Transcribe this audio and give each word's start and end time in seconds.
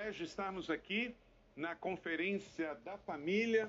privilégio 0.00 0.24
estarmos 0.24 0.70
aqui 0.70 1.14
na 1.54 1.74
Conferência 1.74 2.74
da 2.86 2.96
Família 2.96 3.68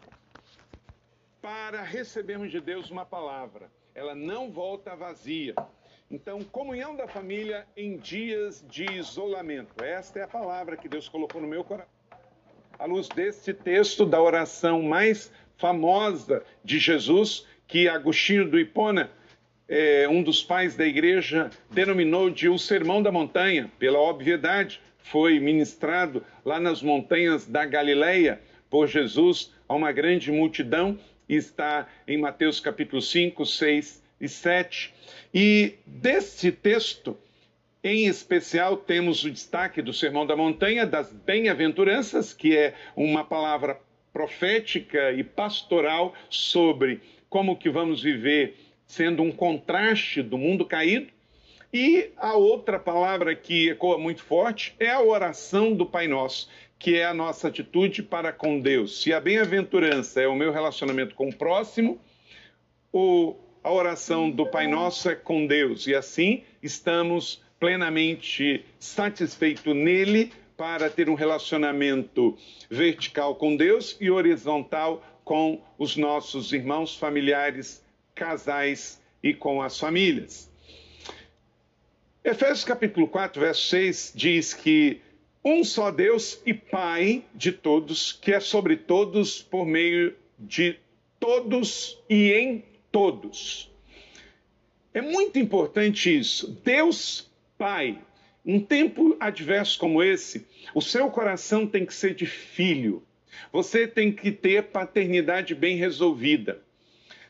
para 1.42 1.84
recebermos 1.84 2.50
de 2.50 2.62
Deus 2.62 2.90
uma 2.90 3.06
palavra. 3.06 3.70
Ela 3.94 4.16
não 4.16 4.50
volta 4.50 4.96
vazia. 4.96 5.54
Então, 6.10 6.42
comunhão 6.42 6.96
da 6.96 7.06
família 7.06 7.68
em 7.76 7.98
dias 7.98 8.64
de 8.70 8.86
isolamento. 8.94 9.84
Esta 9.84 10.20
é 10.20 10.24
a 10.24 10.28
palavra 10.28 10.78
que 10.78 10.88
Deus 10.88 11.10
colocou 11.10 11.42
no 11.42 11.48
meu 11.48 11.66
coração. 11.66 11.92
À 12.80 12.86
luz 12.86 13.10
deste 13.10 13.54
texto 13.54 14.06
da 14.06 14.22
oração 14.22 14.82
mais 14.82 15.30
famosa 15.58 16.46
de 16.64 16.80
Jesus, 16.80 17.46
que 17.68 17.90
Agostinho 17.90 18.50
do 18.50 18.58
Hipona, 18.58 19.12
é, 19.68 20.08
um 20.08 20.24
dos 20.24 20.42
pais 20.42 20.78
da 20.78 20.86
igreja, 20.86 21.50
denominou 21.70 22.30
de 22.30 22.48
o 22.48 22.58
Sermão 22.58 23.04
da 23.04 23.12
Montanha, 23.12 23.70
pela 23.78 24.00
obviedade, 24.00 24.82
foi 25.04 25.40
ministrado 25.40 26.24
lá 26.46 26.60
nas 26.60 26.82
montanhas 26.82 27.46
da 27.46 27.66
Galileia 27.66 28.42
por 28.70 28.88
Jesus 28.88 29.54
a 29.68 29.76
uma 29.76 29.92
grande 29.92 30.32
multidão, 30.32 30.98
está 31.28 31.88
em 32.08 32.18
Mateus 32.18 32.60
capítulo 32.60 33.02
5, 33.02 33.46
6 33.46 34.04
e 34.20 34.30
7. 34.30 34.94
E 35.34 35.76
desse 35.86 36.52
texto, 36.52 37.18
em 37.84 38.06
especial, 38.06 38.78
temos 38.78 39.24
o 39.24 39.32
destaque 39.32 39.82
do 39.82 39.94
Sermão 39.94 40.26
da 40.26 40.36
Montanha, 40.36 40.86
das 40.86 41.12
bem-aventuranças, 41.12 42.34
que 42.34 42.56
é 42.56 42.76
uma 42.96 43.24
palavra 43.24 43.80
profética 44.14 45.12
e 45.12 45.24
pastoral 45.24 46.14
sobre 46.30 47.02
como 47.30 47.58
que 47.58 47.70
vamos 47.70 48.04
viver 48.04 48.58
sendo 48.86 49.24
um 49.24 49.32
contraste 49.32 50.22
do 50.22 50.38
mundo 50.38 50.66
caído 50.66 51.08
e 51.74 52.12
a 52.18 52.36
outra 52.36 52.78
palavra 52.78 53.34
que 53.34 53.70
ecoa 53.70 53.98
muito 53.98 54.22
forte 54.22 54.76
é 54.78 54.90
a 54.90 55.02
oração 55.02 55.74
do 55.74 55.86
Pai 55.86 56.08
Nosso, 56.08 56.50
que 56.78 56.98
é 56.98 57.06
a 57.06 57.14
nossa 57.14 57.48
atitude 57.48 58.04
para 58.04 58.34
com 58.34 58.60
Deus. 58.60 59.02
Se 59.02 59.14
a 59.14 59.22
bem-aventurança 59.22 60.22
é 60.22 60.28
o 60.28 60.36
meu 60.36 60.52
relacionamento 60.52 61.16
com 61.16 61.30
o 61.30 61.36
próximo, 61.36 61.98
o, 62.92 63.36
a 63.64 63.72
oração 63.72 64.30
do 64.30 64.46
Pai 64.46 64.68
Nosso 64.68 65.10
é 65.10 65.16
com 65.16 65.48
Deus. 65.48 65.88
E 65.88 65.96
assim 65.96 66.44
estamos 66.62 67.42
plenamente 67.58 68.66
satisfeitos 68.78 69.74
nele 69.74 70.34
para 70.58 70.90
ter 70.90 71.10
um 71.10 71.16
relacionamento 71.16 72.38
vertical 72.70 73.36
com 73.36 73.56
Deus 73.56 73.96
e 74.02 74.12
horizontal 74.12 75.02
com 75.24 75.62
os 75.78 75.96
nossos 75.96 76.52
irmãos, 76.52 76.98
familiares, 76.98 77.82
casais 78.14 79.02
e 79.24 79.34
com 79.34 79.62
as 79.62 79.80
famílias. 79.80 80.51
Efésios 82.24 82.64
capítulo 82.64 83.08
4, 83.08 83.42
verso 83.42 83.68
6 83.70 84.14
diz 84.16 84.54
que 84.54 85.02
um 85.44 85.64
só 85.64 85.90
Deus 85.90 86.40
e 86.46 86.54
Pai 86.54 87.26
de 87.34 87.52
todos, 87.52 88.14
que 88.14 88.32
é 88.32 88.40
sobre 88.40 88.78
todos, 88.78 89.42
por 89.42 89.66
meio 89.66 90.16
de 90.38 90.78
todos 91.20 92.00
e 92.08 92.32
em 92.32 92.64
todos. 92.92 93.72
É 94.94 95.02
muito 95.02 95.40
importante 95.40 96.16
isso. 96.16 96.60
Deus 96.64 97.28
Pai. 97.58 97.98
Um 98.46 98.60
tempo 98.60 99.18
adverso 99.20 99.80
como 99.80 100.04
esse, 100.04 100.46
o 100.76 100.82
seu 100.82 101.10
coração 101.10 101.66
tem 101.66 101.88
que 101.88 101.94
ser 101.94 102.14
de 102.14 102.28
filho. 102.28 103.02
Você 103.52 103.88
tem 103.88 104.12
que 104.12 104.32
ter 104.32 104.66
paternidade 104.66 105.56
bem 105.56 105.76
resolvida. 105.76 106.62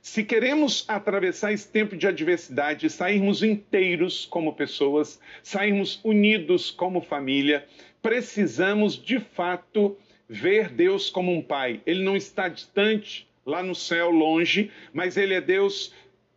Se 0.02 0.24
queremos 0.24 0.84
atravessar 0.88 1.54
esse 1.54 1.72
tempo 1.72 1.96
de 1.96 2.08
adversidade, 2.08 2.90
sairmos 2.90 3.44
inteiros 3.44 4.26
como 4.26 4.56
pessoas, 4.56 5.22
sairmos 5.44 6.00
unidos 6.04 6.72
como 6.72 7.02
família, 7.02 7.68
precisamos 8.02 9.00
de 9.00 9.20
fato 9.20 9.96
ver 10.28 10.70
Deus 10.70 11.12
como 11.12 11.32
um 11.32 11.40
pai. 11.42 11.82
Ele 11.86 12.02
não 12.02 12.16
está 12.16 12.48
distante, 12.48 13.28
lá 13.46 13.62
no 13.62 13.76
céu, 13.76 14.10
longe, 14.10 14.72
mas 14.92 15.18
ele 15.18 15.36
é 15.36 15.42
Deus 15.42 15.94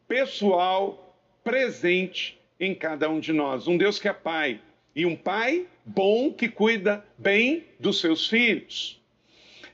pessoal, 0.06 1.18
presente 1.42 2.38
em 2.60 2.74
cada 2.74 3.08
um 3.08 3.18
de 3.18 3.32
nós. 3.32 3.66
Um 3.66 3.78
Deus 3.78 3.98
que 3.98 4.08
é 4.08 4.12
pai 4.12 4.60
e 4.94 5.06
um 5.06 5.16
pai 5.16 5.66
bom 5.86 6.30
que 6.30 6.50
cuida 6.50 7.02
bem 7.16 7.64
dos 7.80 7.98
seus 7.98 8.28
filhos. 8.28 9.02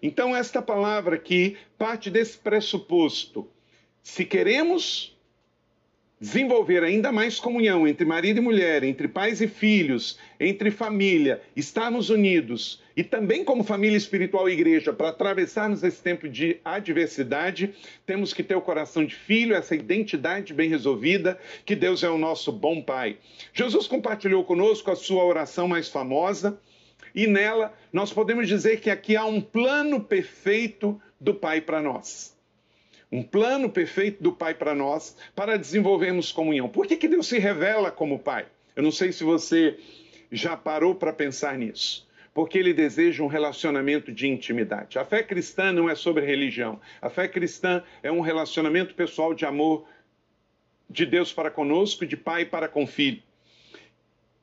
Então, 0.01 0.35
esta 0.35 0.63
palavra 0.63 1.17
aqui 1.17 1.57
parte 1.77 2.09
desse 2.09 2.39
pressuposto 2.39 3.49
se 4.03 4.25
queremos 4.25 5.17
desenvolver 6.21 6.85
ainda 6.85 7.11
mais 7.11 7.41
comunhão 7.41 7.89
entre 7.89 8.05
marido 8.05 8.39
e 8.39 8.41
mulher, 8.43 8.85
entre 8.85 9.09
pais 9.09 9.41
e 9.41 9.49
filhos, 9.49 10.19
entre 10.39 10.71
família, 10.71 11.41
estarmos 11.57 12.11
unidos 12.11 12.83
e 12.95 13.03
também 13.03 13.43
como 13.43 13.65
família 13.65 13.97
espiritual 13.97 14.47
e 14.47 14.53
igreja, 14.53 14.93
para 14.93 15.09
atravessarmos 15.09 15.83
esse 15.83 16.03
tempo 16.03 16.29
de 16.29 16.59
adversidade, 16.63 17.75
temos 18.05 18.35
que 18.35 18.43
ter 18.43 18.55
o 18.55 18.61
coração 18.61 19.03
de 19.03 19.15
filho, 19.15 19.55
essa 19.55 19.75
identidade 19.75 20.53
bem 20.53 20.69
resolvida, 20.69 21.39
que 21.65 21.75
Deus 21.75 22.03
é 22.03 22.11
o 22.11 22.19
nosso 22.19 22.53
bom 22.53 22.83
Pai. 22.83 23.17
Jesus 23.55 23.87
compartilhou 23.87 24.45
conosco 24.45 24.91
a 24.91 24.97
sua 24.97 25.25
oração 25.25 25.67
mais 25.67 25.89
famosa. 25.89 26.61
E 27.15 27.27
nela 27.27 27.73
nós 27.93 28.13
podemos 28.13 28.47
dizer 28.47 28.81
que 28.81 28.91
aqui 28.91 29.17
há 29.17 29.25
um 29.25 29.41
plano 29.41 30.01
perfeito 30.01 31.01
do 31.19 31.35
Pai 31.35 31.61
para 31.61 31.81
nós 31.81 32.39
um 33.13 33.23
plano 33.23 33.69
perfeito 33.69 34.23
do 34.23 34.33
Pai 34.33 34.55
para 34.55 34.75
nós, 34.75 35.17
para 35.35 35.59
desenvolvermos 35.59 36.31
comunhão. 36.31 36.69
Por 36.69 36.87
que, 36.87 36.97
que 36.97 37.09
Deus 37.09 37.27
se 37.27 37.39
revela 37.39 37.91
como 37.91 38.19
Pai? 38.19 38.47
Eu 38.77 38.83
não 38.83 38.93
sei 38.93 39.13
se 39.13 39.25
você 39.25 39.79
já 40.31 40.57
parou 40.57 40.95
para 40.95 41.13
pensar 41.13 41.59
nisso. 41.59 42.09
Porque 42.33 42.57
ele 42.57 42.73
deseja 42.73 43.25
um 43.25 43.27
relacionamento 43.27 44.13
de 44.13 44.29
intimidade. 44.29 44.99
A 44.99 45.05
fé 45.05 45.23
cristã 45.23 45.73
não 45.73 45.91
é 45.91 45.97
sobre 45.97 46.25
religião. 46.25 46.81
A 47.03 47.11
fé 47.11 47.27
cristã 47.27 47.83
é 48.03 48.13
um 48.13 48.21
relacionamento 48.21 48.95
pessoal 48.95 49.35
de 49.35 49.45
amor 49.45 49.85
de 50.89 51.05
Deus 51.05 51.33
para 51.33 51.51
conosco, 51.51 52.07
de 52.07 52.17
pai 52.17 52.45
para 52.45 52.69
com 52.69 52.87
filho. 52.87 53.23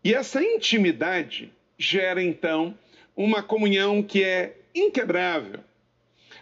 E 0.04 0.14
essa 0.14 0.44
intimidade 0.44 1.52
gera 1.78 2.22
então 2.22 2.78
uma 3.16 3.42
comunhão 3.42 4.04
que 4.04 4.24
é 4.24 4.58
inquebrável. 4.76 5.62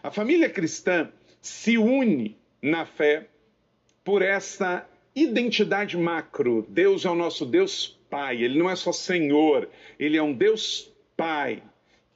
A 0.01 0.11
família 0.11 0.49
cristã 0.49 1.09
se 1.45 1.77
une 1.77 2.35
na 2.59 2.87
fé 2.87 3.27
por 4.03 4.23
essa 4.23 4.89
identidade 5.15 5.95
macro. 5.95 6.65
Deus 6.67 7.05
é 7.05 7.09
o 7.09 7.13
nosso 7.13 7.45
Deus 7.45 7.99
Pai, 8.09 8.43
ele 8.43 8.57
não 8.57 8.67
é 8.69 8.75
só 8.75 8.91
Senhor, 8.91 9.69
ele 9.99 10.17
é 10.17 10.23
um 10.23 10.33
Deus 10.33 10.91
Pai 11.15 11.61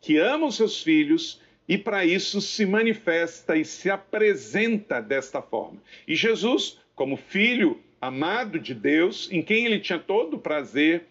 que 0.02 0.18
ama 0.18 0.48
os 0.48 0.56
seus 0.56 0.82
filhos 0.82 1.40
e 1.68 1.78
para 1.78 2.04
isso 2.04 2.42
se 2.42 2.66
manifesta 2.66 3.56
e 3.56 3.64
se 3.64 3.90
apresenta 3.90 5.00
desta 5.00 5.44
forma. 5.44 5.80
E 6.08 6.16
Jesus, 6.16 6.80
como 6.96 7.16
filho 7.16 7.80
amado 8.02 8.58
de 8.58 8.74
Deus, 8.74 9.30
em 9.32 9.44
quem 9.44 9.66
ele 9.66 9.80
tinha 9.80 10.00
todo 10.00 10.38
o 10.38 10.40
prazer, 10.40 11.06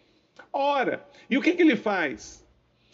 ora. 0.53 1.07
E 1.31 1.39
o 1.39 1.43
que, 1.43 1.53
que 1.53 1.63
ele 1.63 1.77
faz? 1.77 2.45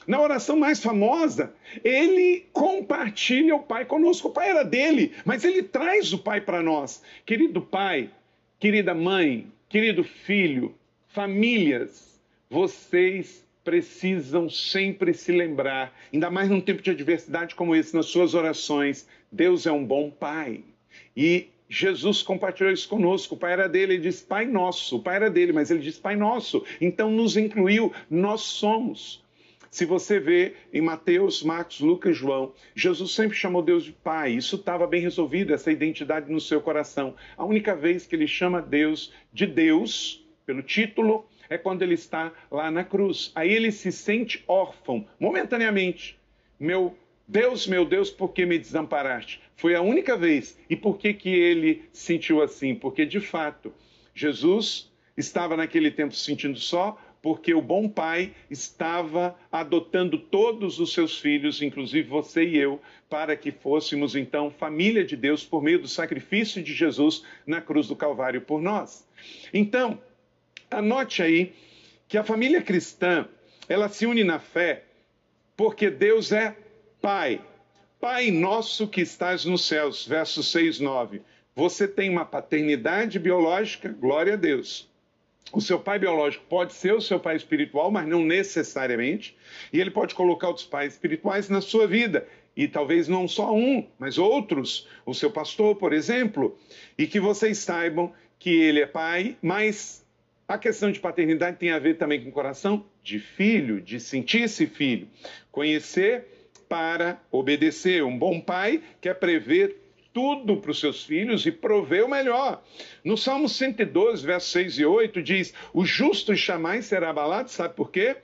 Na 0.06 0.20
oração 0.20 0.56
mais 0.56 0.82
famosa, 0.82 1.54
ele 1.82 2.46
compartilha 2.52 3.54
o 3.54 3.62
Pai 3.62 3.84
conosco. 3.84 4.28
O 4.28 4.32
Pai 4.32 4.50
era 4.50 4.64
dele, 4.64 5.12
mas 5.24 5.44
ele 5.44 5.62
traz 5.62 6.12
o 6.12 6.18
Pai 6.18 6.40
para 6.40 6.62
nós. 6.62 7.02
Querido 7.24 7.60
Pai, 7.60 8.10
querida 8.58 8.94
mãe, 8.94 9.46
querido 9.68 10.04
filho, 10.04 10.74
famílias, 11.08 12.20
vocês 12.50 13.44
precisam 13.64 14.50
sempre 14.50 15.14
se 15.14 15.32
lembrar, 15.32 15.96
ainda 16.12 16.30
mais 16.30 16.50
num 16.50 16.60
tempo 16.60 16.82
de 16.82 16.90
adversidade 16.90 17.54
como 17.54 17.74
esse, 17.74 17.96
nas 17.96 18.06
suas 18.06 18.34
orações, 18.34 19.08
Deus 19.32 19.66
é 19.66 19.72
um 19.72 19.84
bom 19.84 20.10
Pai. 20.10 20.62
E 21.16 21.48
Jesus 21.68 22.22
compartilhou 22.22 22.72
isso 22.72 22.88
conosco. 22.88 23.34
O 23.34 23.38
pai 23.38 23.52
era 23.52 23.68
dele, 23.68 23.94
ele 23.94 24.02
disse 24.02 24.22
Pai 24.22 24.46
Nosso. 24.46 24.96
O 24.96 25.02
pai 25.02 25.16
era 25.16 25.30
dele, 25.30 25.52
mas 25.52 25.70
ele 25.70 25.80
disse 25.80 26.00
Pai 26.00 26.14
Nosso. 26.14 26.64
Então 26.80 27.10
nos 27.10 27.36
incluiu, 27.36 27.92
nós 28.10 28.42
somos. 28.42 29.23
Se 29.74 29.84
você 29.84 30.20
vê 30.20 30.54
em 30.72 30.80
Mateus, 30.80 31.42
Marcos, 31.42 31.80
Lucas 31.80 32.16
João, 32.16 32.52
Jesus 32.76 33.10
sempre 33.10 33.36
chamou 33.36 33.60
Deus 33.60 33.82
de 33.82 33.90
Pai. 33.90 34.30
Isso 34.30 34.54
estava 34.54 34.86
bem 34.86 35.00
resolvido, 35.00 35.52
essa 35.52 35.72
identidade 35.72 36.30
no 36.30 36.40
seu 36.40 36.60
coração. 36.60 37.16
A 37.36 37.44
única 37.44 37.74
vez 37.74 38.06
que 38.06 38.14
ele 38.14 38.28
chama 38.28 38.62
Deus 38.62 39.12
de 39.32 39.48
Deus, 39.48 40.24
pelo 40.46 40.62
título, 40.62 41.26
é 41.50 41.58
quando 41.58 41.82
ele 41.82 41.94
está 41.94 42.32
lá 42.52 42.70
na 42.70 42.84
cruz. 42.84 43.32
Aí 43.34 43.52
ele 43.52 43.72
se 43.72 43.90
sente 43.90 44.44
órfão, 44.46 45.08
momentaneamente. 45.18 46.20
Meu 46.56 46.96
Deus, 47.26 47.66
meu 47.66 47.84
Deus, 47.84 48.12
por 48.12 48.28
que 48.28 48.46
me 48.46 48.60
desamparaste? 48.60 49.42
Foi 49.56 49.74
a 49.74 49.82
única 49.82 50.16
vez. 50.16 50.56
E 50.70 50.76
por 50.76 50.98
que, 50.98 51.12
que 51.12 51.30
ele 51.30 51.82
sentiu 51.92 52.40
assim? 52.40 52.76
Porque, 52.76 53.04
de 53.04 53.18
fato, 53.18 53.74
Jesus 54.14 54.94
estava 55.16 55.56
naquele 55.56 55.90
tempo 55.90 56.14
se 56.14 56.24
sentindo 56.24 56.58
só, 56.58 56.96
porque 57.24 57.54
o 57.54 57.62
bom 57.62 57.88
pai 57.88 58.34
estava 58.50 59.34
adotando 59.50 60.18
todos 60.18 60.78
os 60.78 60.92
seus 60.92 61.18
filhos, 61.18 61.62
inclusive 61.62 62.06
você 62.06 62.44
e 62.44 62.58
eu, 62.58 62.78
para 63.08 63.34
que 63.34 63.50
fôssemos 63.50 64.14
então 64.14 64.50
família 64.50 65.02
de 65.02 65.16
Deus 65.16 65.42
por 65.42 65.62
meio 65.62 65.78
do 65.78 65.88
sacrifício 65.88 66.62
de 66.62 66.74
Jesus 66.74 67.24
na 67.46 67.62
cruz 67.62 67.88
do 67.88 67.96
Calvário 67.96 68.42
por 68.42 68.60
nós. 68.60 69.08
Então, 69.54 69.98
anote 70.70 71.22
aí 71.22 71.54
que 72.06 72.18
a 72.18 72.22
família 72.22 72.60
cristã, 72.60 73.26
ela 73.70 73.88
se 73.88 74.04
une 74.04 74.22
na 74.22 74.38
fé 74.38 74.84
porque 75.56 75.88
Deus 75.88 76.30
é 76.30 76.54
Pai. 77.00 77.40
Pai 77.98 78.30
nosso 78.30 78.86
que 78.86 79.00
estás 79.00 79.46
nos 79.46 79.66
céus, 79.66 80.06
versos 80.06 80.52
6, 80.52 80.78
9. 80.78 81.22
Você 81.56 81.88
tem 81.88 82.10
uma 82.10 82.26
paternidade 82.26 83.18
biológica, 83.18 83.88
glória 83.88 84.34
a 84.34 84.36
Deus. 84.36 84.92
O 85.54 85.60
seu 85.60 85.78
pai 85.78 86.00
biológico 86.00 86.44
pode 86.48 86.74
ser 86.74 86.92
o 86.92 87.00
seu 87.00 87.20
pai 87.20 87.36
espiritual, 87.36 87.88
mas 87.88 88.08
não 88.08 88.24
necessariamente. 88.24 89.36
E 89.72 89.80
ele 89.80 89.90
pode 89.90 90.12
colocar 90.12 90.48
outros 90.48 90.66
pais 90.66 90.94
espirituais 90.94 91.48
na 91.48 91.60
sua 91.60 91.86
vida. 91.86 92.26
E 92.56 92.66
talvez 92.66 93.06
não 93.06 93.28
só 93.28 93.54
um, 93.54 93.86
mas 93.96 94.18
outros. 94.18 94.88
O 95.06 95.14
seu 95.14 95.30
pastor, 95.30 95.76
por 95.76 95.92
exemplo. 95.92 96.58
E 96.98 97.06
que 97.06 97.20
vocês 97.20 97.58
saibam 97.58 98.12
que 98.36 98.50
ele 98.50 98.80
é 98.80 98.86
pai, 98.86 99.36
mas 99.40 100.04
a 100.48 100.58
questão 100.58 100.90
de 100.90 100.98
paternidade 100.98 101.56
tem 101.56 101.70
a 101.70 101.78
ver 101.78 101.98
também 101.98 102.20
com 102.20 102.30
o 102.30 102.32
coração 102.32 102.84
de 103.00 103.20
filho, 103.20 103.80
de 103.80 104.00
sentir-se 104.00 104.66
filho. 104.66 105.06
Conhecer 105.52 106.48
para 106.68 107.22
obedecer. 107.30 108.02
Um 108.02 108.18
bom 108.18 108.40
pai 108.40 108.82
quer 109.00 109.14
prever 109.14 109.83
tudo 110.14 110.56
para 110.56 110.70
os 110.70 110.78
seus 110.78 111.04
filhos 111.04 111.44
e 111.44 111.50
prover 111.50 112.04
o 112.04 112.08
melhor. 112.08 112.62
No 113.04 113.18
Salmo 113.18 113.48
112, 113.48 114.24
versos 114.24 114.52
6 114.52 114.78
e 114.78 114.84
8, 114.86 115.20
diz: 115.20 115.52
O 115.74 115.84
justo 115.84 116.34
jamais 116.34 116.86
será 116.86 117.10
abalado, 117.10 117.50
sabe 117.50 117.74
por 117.74 117.90
quê? 117.90 118.16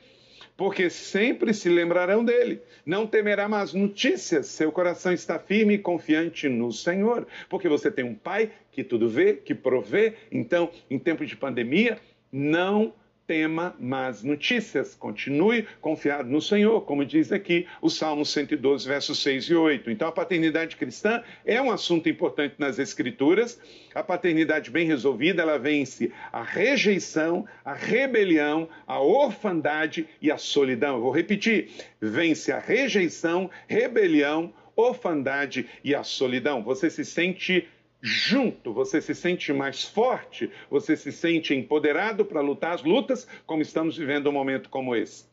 Porque 0.56 0.88
sempre 0.88 1.52
se 1.52 1.68
lembrarão 1.68 2.24
dele. 2.24 2.62
Não 2.86 3.06
temerá 3.06 3.48
más 3.48 3.74
notícias, 3.74 4.46
seu 4.46 4.70
coração 4.70 5.12
está 5.12 5.38
firme 5.38 5.74
e 5.74 5.78
confiante 5.78 6.48
no 6.48 6.70
Senhor. 6.70 7.26
Porque 7.48 7.68
você 7.68 7.90
tem 7.90 8.04
um 8.04 8.14
pai 8.14 8.52
que 8.70 8.84
tudo 8.84 9.08
vê, 9.08 9.34
que 9.34 9.54
provê. 9.54 10.14
Então, 10.30 10.70
em 10.88 10.98
tempo 10.98 11.26
de 11.26 11.34
pandemia, 11.34 11.98
não 12.30 12.94
tema 13.30 13.76
más 13.78 14.24
notícias. 14.24 14.96
Continue 14.96 15.64
confiado 15.80 16.28
no 16.28 16.42
Senhor, 16.42 16.80
como 16.80 17.04
diz 17.04 17.30
aqui 17.30 17.64
o 17.80 17.88
Salmo 17.88 18.26
112, 18.26 18.88
versos 18.88 19.22
6 19.22 19.44
e 19.44 19.54
8. 19.54 19.88
Então, 19.88 20.08
a 20.08 20.12
paternidade 20.12 20.74
cristã 20.74 21.22
é 21.46 21.62
um 21.62 21.70
assunto 21.70 22.08
importante 22.08 22.56
nas 22.58 22.80
Escrituras. 22.80 23.56
A 23.94 24.02
paternidade 24.02 24.68
bem 24.68 24.84
resolvida, 24.84 25.42
ela 25.42 25.60
vence 25.60 26.10
a 26.32 26.42
rejeição, 26.42 27.46
a 27.64 27.72
rebelião, 27.72 28.68
a 28.84 28.98
orfandade 29.00 30.08
e 30.20 30.28
a 30.28 30.36
solidão. 30.36 30.96
Eu 30.96 31.02
vou 31.02 31.12
repetir: 31.12 31.70
vence 32.00 32.50
a 32.50 32.58
rejeição, 32.58 33.48
rebelião, 33.68 34.52
orfandade 34.74 35.68
e 35.84 35.94
a 35.94 36.02
solidão. 36.02 36.64
Você 36.64 36.90
se 36.90 37.04
sente 37.04 37.68
junto, 38.02 38.72
você 38.72 39.00
se 39.00 39.14
sente 39.14 39.52
mais 39.52 39.84
forte, 39.84 40.50
você 40.70 40.96
se 40.96 41.12
sente 41.12 41.54
empoderado 41.54 42.24
para 42.24 42.40
lutar 42.40 42.74
as 42.74 42.82
lutas, 42.82 43.26
como 43.46 43.62
estamos 43.62 43.96
vivendo 43.96 44.28
um 44.28 44.32
momento 44.32 44.68
como 44.68 44.96
esse. 44.96 45.24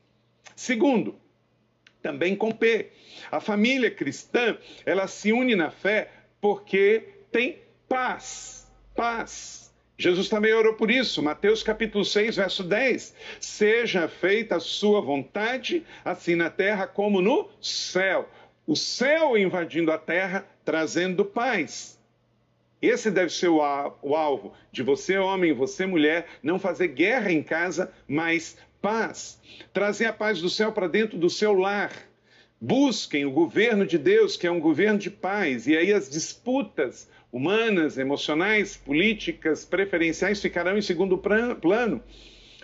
Segundo, 0.55 1.15
também 2.01 2.35
com 2.35 2.51
P, 2.51 2.91
a 3.31 3.39
família 3.39 3.91
cristã, 3.91 4.57
ela 4.85 5.07
se 5.07 5.31
une 5.31 5.55
na 5.55 5.71
fé 5.71 6.11
porque 6.39 7.03
tem 7.31 7.59
paz, 7.87 8.71
paz. 8.95 9.73
Jesus 9.97 10.29
também 10.29 10.53
orou 10.53 10.75
por 10.75 10.91
isso, 10.91 11.23
Mateus 11.23 11.63
capítulo 11.63 12.05
6, 12.05 12.35
verso 12.35 12.63
10. 12.63 13.15
Seja 13.39 14.07
feita 14.07 14.57
a 14.57 14.59
sua 14.59 15.01
vontade, 15.01 15.83
assim 16.05 16.35
na 16.35 16.51
terra 16.51 16.85
como 16.85 17.19
no 17.19 17.49
céu. 17.59 18.29
O 18.67 18.75
céu 18.75 19.35
invadindo 19.37 19.91
a 19.91 19.97
terra, 19.97 20.45
trazendo 20.63 21.25
paz. 21.25 21.96
Esse 22.81 23.09
deve 23.09 23.31
ser 23.31 23.47
o, 23.47 23.61
alvo 23.61 24.53
de 24.71 24.83
você, 24.83 25.17
homem, 25.17 25.53
você, 25.53 25.85
mulher, 25.85 26.27
não 26.43 26.59
fazer 26.59 26.89
guerra 26.89 27.31
em 27.31 27.41
casa, 27.41 27.91
mas 28.07 28.57
paz. 28.81 29.39
Trazer 29.73 30.05
a 30.05 30.13
paz 30.13 30.39
do 30.39 30.49
céu 30.49 30.71
para 30.71 30.87
dentro 30.87 31.17
do 31.17 31.29
seu 31.29 31.53
lar. 31.53 31.91
Busquem 32.59 33.25
o 33.25 33.31
governo 33.31 33.85
de 33.85 33.97
Deus, 33.97 34.37
que 34.37 34.47
é 34.47 34.51
um 34.51 34.59
governo 34.59 34.97
de 34.99 35.11
paz, 35.11 35.67
e 35.67 35.77
aí 35.77 35.93
as 35.93 36.09
disputas 36.09 37.09
humanas, 37.31 37.97
emocionais, 37.97 38.77
políticas, 38.77 39.65
preferenciais 39.65 40.41
ficarão 40.41 40.77
em 40.77 40.81
segundo 40.81 41.17
plano. 41.17 42.03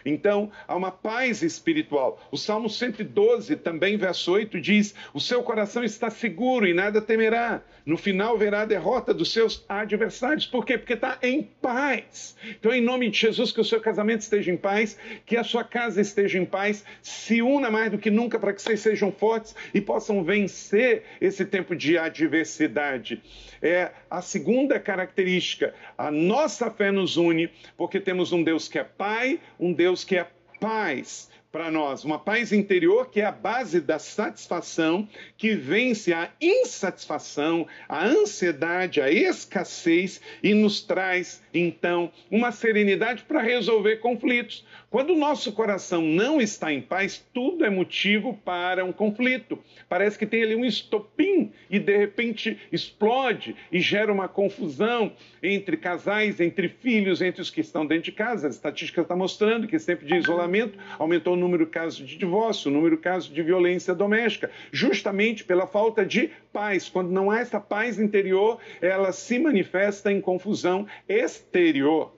Então, 0.06 0.52
há 0.68 0.76
uma 0.76 0.92
paz 0.92 1.42
espiritual. 1.42 2.22
O 2.32 2.38
Salmo 2.38 2.70
112, 2.70 3.56
também, 3.58 3.98
verso 3.98 4.32
8, 4.32 4.60
diz: 4.60 4.96
O 5.14 5.20
seu 5.20 5.44
coração 5.44 5.84
está 5.84 6.10
seguro 6.10 6.68
e 6.68 6.74
nada 6.74 7.02
temerá. 7.02 7.62
No 7.86 7.98
final 7.98 8.38
verá 8.38 8.62
a 8.62 8.66
derrota 8.66 9.14
dos 9.14 9.32
seus 9.34 9.66
adversários. 9.68 10.46
Por 10.46 10.66
quê? 10.66 10.78
Porque 10.78 10.94
está 10.94 11.18
em 11.22 11.44
paz. 11.44 12.36
Então, 12.48 12.72
em 12.72 12.82
nome 12.82 13.10
de 13.10 13.20
Jesus, 13.20 13.52
que 13.52 13.60
o 13.60 13.66
seu 13.66 13.82
casamento 13.82 14.22
esteja 14.22 14.52
em 14.52 14.58
paz, 14.58 14.98
que 15.26 15.36
a 15.36 15.44
sua 15.44 15.64
casa 15.64 16.00
esteja 16.00 16.40
em 16.40 16.46
paz. 16.46 16.86
Se 17.02 17.42
una 17.42 17.70
mais 17.70 17.92
do 17.92 17.98
que 17.98 18.10
nunca 18.10 18.40
para 18.40 18.54
que 18.54 18.62
vocês 18.62 18.80
sejam 18.80 19.12
fortes 19.12 19.56
e 19.74 19.82
possam 19.82 20.24
vencer 20.24 21.04
esse 21.20 21.46
tempo 21.46 21.76
de 21.76 21.98
adversidade. 21.98 23.22
É 23.64 23.92
a 24.12 24.22
segunda 24.22 24.78
característica. 24.78 25.74
A 25.98 26.12
nossa 26.12 26.70
fé 26.70 26.92
nos 26.92 27.16
une, 27.16 27.50
porque 27.78 27.98
temos 27.98 28.34
um 28.34 28.44
Deus 28.44 28.68
que 28.68 28.78
é 28.78 28.84
Pai, 28.84 29.40
um 29.58 29.72
Deus 29.72 30.04
que 30.04 30.18
é 30.18 30.28
paz 30.60 31.30
para 31.54 31.70
nós, 31.70 32.04
uma 32.04 32.18
paz 32.18 32.52
interior 32.52 33.12
que 33.12 33.22
é 33.22 33.26
a 33.26 33.32
base 33.32 33.80
da 33.80 34.00
satisfação, 34.00 35.08
que 35.38 35.54
vence 35.54 36.12
a 36.12 36.32
insatisfação, 36.42 37.68
a 37.88 38.04
ansiedade, 38.04 39.00
a 39.00 39.12
escassez 39.12 40.20
e 40.42 40.52
nos 40.56 40.82
traz, 40.82 41.44
então, 41.54 42.12
uma 42.32 42.52
serenidade 42.52 43.22
para 43.24 43.40
resolver 43.40 43.98
conflitos. 43.98 44.66
Quando 44.94 45.14
o 45.14 45.18
nosso 45.18 45.52
coração 45.54 46.04
não 46.04 46.40
está 46.40 46.72
em 46.72 46.80
paz, 46.80 47.26
tudo 47.34 47.66
é 47.66 47.70
motivo 47.72 48.40
para 48.46 48.86
um 48.86 48.94
conflito. 48.94 49.58
Parece 49.90 50.20
que 50.20 50.28
tem 50.28 50.44
ali 50.44 50.56
um 50.56 50.64
estopim 50.64 51.52
e 51.68 51.80
de 51.80 51.98
repente 51.98 52.60
explode 52.72 53.56
e 53.72 53.82
gera 53.82 54.14
uma 54.14 54.28
confusão 54.28 55.12
entre 55.42 55.78
casais, 55.78 56.40
entre 56.40 56.70
filhos, 56.70 57.24
entre 57.24 57.42
os 57.42 57.50
que 57.50 57.60
estão 57.60 57.88
dentro 57.88 58.04
de 58.04 58.12
casa. 58.12 58.48
As 58.48 58.54
estatísticas 58.54 59.06
estão 59.06 59.18
mostrando 59.18 59.68
que 59.68 59.80
sempre 59.80 60.06
de 60.06 60.14
isolamento 60.14 60.78
aumentou 61.00 61.34
o 61.34 61.38
número 61.38 61.66
de 61.66 61.72
casos 61.72 62.08
de 62.08 62.16
divórcio, 62.16 62.70
o 62.70 62.74
número 62.76 62.96
de 62.96 63.02
casos 63.02 63.34
de 63.34 63.42
violência 63.42 63.96
doméstica, 63.96 64.52
justamente 64.72 65.44
pela 65.44 65.66
falta 65.66 66.06
de 66.06 66.30
paz. 66.54 66.88
Quando 66.88 67.10
não 67.10 67.32
há 67.32 67.40
essa 67.40 67.60
paz 67.60 68.00
interior, 68.00 68.60
ela 68.80 69.12
se 69.12 69.40
manifesta 69.40 70.12
em 70.12 70.22
confusão 70.22 70.86
exterior. 71.10 72.14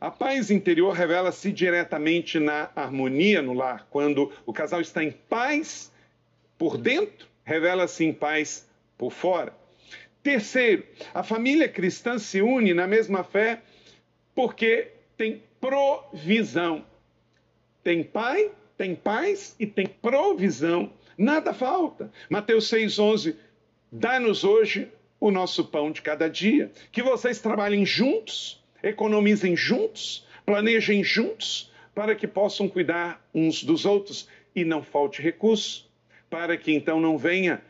A 0.00 0.10
paz 0.10 0.50
interior 0.50 0.92
revela-se 0.92 1.50
diretamente 1.52 2.38
na 2.38 2.70
harmonia 2.74 3.42
no 3.42 3.52
lar. 3.52 3.86
Quando 3.90 4.32
o 4.46 4.52
casal 4.52 4.80
está 4.80 5.02
em 5.02 5.10
paz 5.10 5.92
por 6.56 6.76
dentro, 6.76 7.26
revela-se 7.44 8.04
em 8.04 8.12
paz 8.12 8.68
por 8.96 9.12
fora. 9.12 9.52
Terceiro, 10.22 10.84
a 11.14 11.22
família 11.22 11.68
cristã 11.68 12.18
se 12.18 12.42
une 12.42 12.74
na 12.74 12.86
mesma 12.86 13.24
fé 13.24 13.60
porque 14.34 14.88
tem 15.16 15.42
provisão. 15.60 16.84
Tem 17.82 18.02
pai, 18.04 18.50
tem 18.76 18.94
paz 18.94 19.56
e 19.58 19.66
tem 19.66 19.86
provisão. 19.86 20.92
Nada 21.16 21.52
falta. 21.52 22.12
Mateus 22.28 22.70
6,11. 22.70 23.34
Dá-nos 23.90 24.44
hoje 24.44 24.88
o 25.18 25.30
nosso 25.30 25.64
pão 25.64 25.90
de 25.90 26.02
cada 26.02 26.28
dia. 26.28 26.70
Que 26.92 27.02
vocês 27.02 27.40
trabalhem 27.40 27.84
juntos 27.84 28.57
economizem 28.82 29.56
juntos, 29.56 30.26
planejem 30.44 31.02
juntos, 31.02 31.72
para 31.94 32.14
que 32.14 32.26
possam 32.26 32.68
cuidar 32.68 33.26
uns 33.34 33.62
dos 33.64 33.84
outros 33.84 34.28
e 34.54 34.64
não 34.64 34.82
falte 34.82 35.20
recurso, 35.20 35.90
para 36.30 36.56
que 36.56 36.72
então 36.72 37.00
não 37.00 37.18
venha 37.18 37.62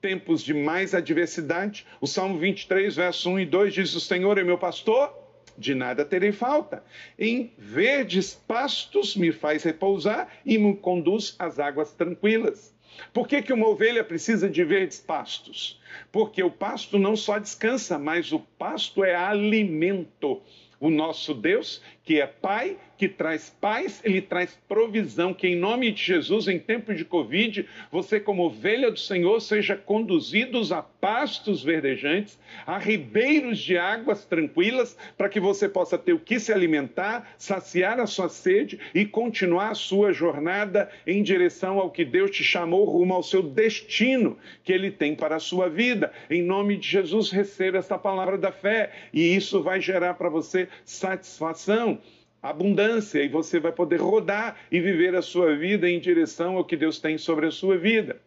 tempos 0.00 0.42
de 0.42 0.54
mais 0.54 0.94
adversidade. 0.94 1.86
O 2.00 2.06
Salmo 2.06 2.38
23, 2.38 2.96
verso 2.96 3.30
1 3.30 3.40
e 3.40 3.46
2 3.46 3.74
diz: 3.74 3.94
O 3.94 4.00
Senhor 4.00 4.38
é 4.38 4.42
meu 4.42 4.58
pastor, 4.58 5.14
de 5.56 5.74
nada 5.74 6.04
terei 6.04 6.32
falta. 6.32 6.82
Em 7.18 7.52
verdes 7.56 8.34
pastos 8.34 9.14
me 9.14 9.30
faz 9.30 9.62
repousar 9.62 10.28
e 10.44 10.58
me 10.58 10.74
conduz 10.76 11.36
às 11.38 11.58
águas 11.58 11.92
tranquilas. 11.92 12.74
Por 13.12 13.26
que, 13.26 13.42
que 13.42 13.52
uma 13.52 13.68
ovelha 13.68 14.04
precisa 14.04 14.48
de 14.48 14.62
verdes 14.64 14.98
pastos? 14.98 15.80
Porque 16.12 16.42
o 16.42 16.50
pasto 16.50 16.98
não 16.98 17.16
só 17.16 17.38
descansa, 17.38 17.98
mas 17.98 18.32
o 18.32 18.40
pasto 18.40 19.04
é 19.04 19.14
alimento. 19.14 20.40
O 20.78 20.88
nosso 20.88 21.34
Deus, 21.34 21.82
que 22.10 22.20
é 22.20 22.26
Pai, 22.26 22.76
que 22.98 23.08
traz 23.08 23.56
paz, 23.60 24.02
ele 24.04 24.20
traz 24.20 24.58
provisão. 24.68 25.32
Que 25.32 25.46
em 25.46 25.56
nome 25.56 25.92
de 25.92 26.02
Jesus, 26.02 26.48
em 26.48 26.58
tempo 26.58 26.92
de 26.92 27.04
Covid, 27.04 27.64
você, 27.90 28.18
como 28.18 28.42
ovelha 28.42 28.90
do 28.90 28.98
Senhor, 28.98 29.40
seja 29.40 29.76
conduzidos 29.76 30.72
a 30.72 30.82
pastos 30.82 31.62
verdejantes, 31.62 32.38
a 32.66 32.76
ribeiros 32.78 33.58
de 33.60 33.78
águas 33.78 34.26
tranquilas, 34.26 34.98
para 35.16 35.28
que 35.28 35.38
você 35.38 35.68
possa 35.68 35.96
ter 35.96 36.12
o 36.12 36.18
que 36.18 36.40
se 36.40 36.52
alimentar, 36.52 37.32
saciar 37.38 38.00
a 38.00 38.06
sua 38.06 38.28
sede 38.28 38.78
e 38.92 39.06
continuar 39.06 39.70
a 39.70 39.74
sua 39.74 40.12
jornada 40.12 40.90
em 41.06 41.22
direção 41.22 41.78
ao 41.78 41.90
que 41.90 42.04
Deus 42.04 42.32
te 42.32 42.42
chamou, 42.42 42.84
rumo 42.86 43.14
ao 43.14 43.22
seu 43.22 43.42
destino 43.42 44.36
que 44.64 44.72
ele 44.72 44.90
tem 44.90 45.14
para 45.14 45.36
a 45.36 45.40
sua 45.40 45.70
vida. 45.70 46.12
Em 46.28 46.42
nome 46.42 46.76
de 46.76 46.88
Jesus, 46.88 47.30
receba 47.30 47.78
esta 47.78 47.96
palavra 47.96 48.36
da 48.36 48.50
fé 48.50 48.90
e 49.12 49.34
isso 49.34 49.62
vai 49.62 49.80
gerar 49.80 50.14
para 50.14 50.28
você 50.28 50.68
satisfação 50.84 51.99
abundância 52.42 53.22
e 53.22 53.28
você 53.28 53.60
vai 53.60 53.72
poder 53.72 54.00
rodar 54.00 54.56
e 54.70 54.80
viver 54.80 55.14
a 55.14 55.22
sua 55.22 55.54
vida 55.56 55.88
em 55.88 56.00
direção 56.00 56.56
ao 56.56 56.64
que 56.64 56.76
Deus 56.76 56.98
tem 56.98 57.18
sobre 57.18 57.46
a 57.46 57.50
sua 57.50 57.76
vida. 57.76 58.20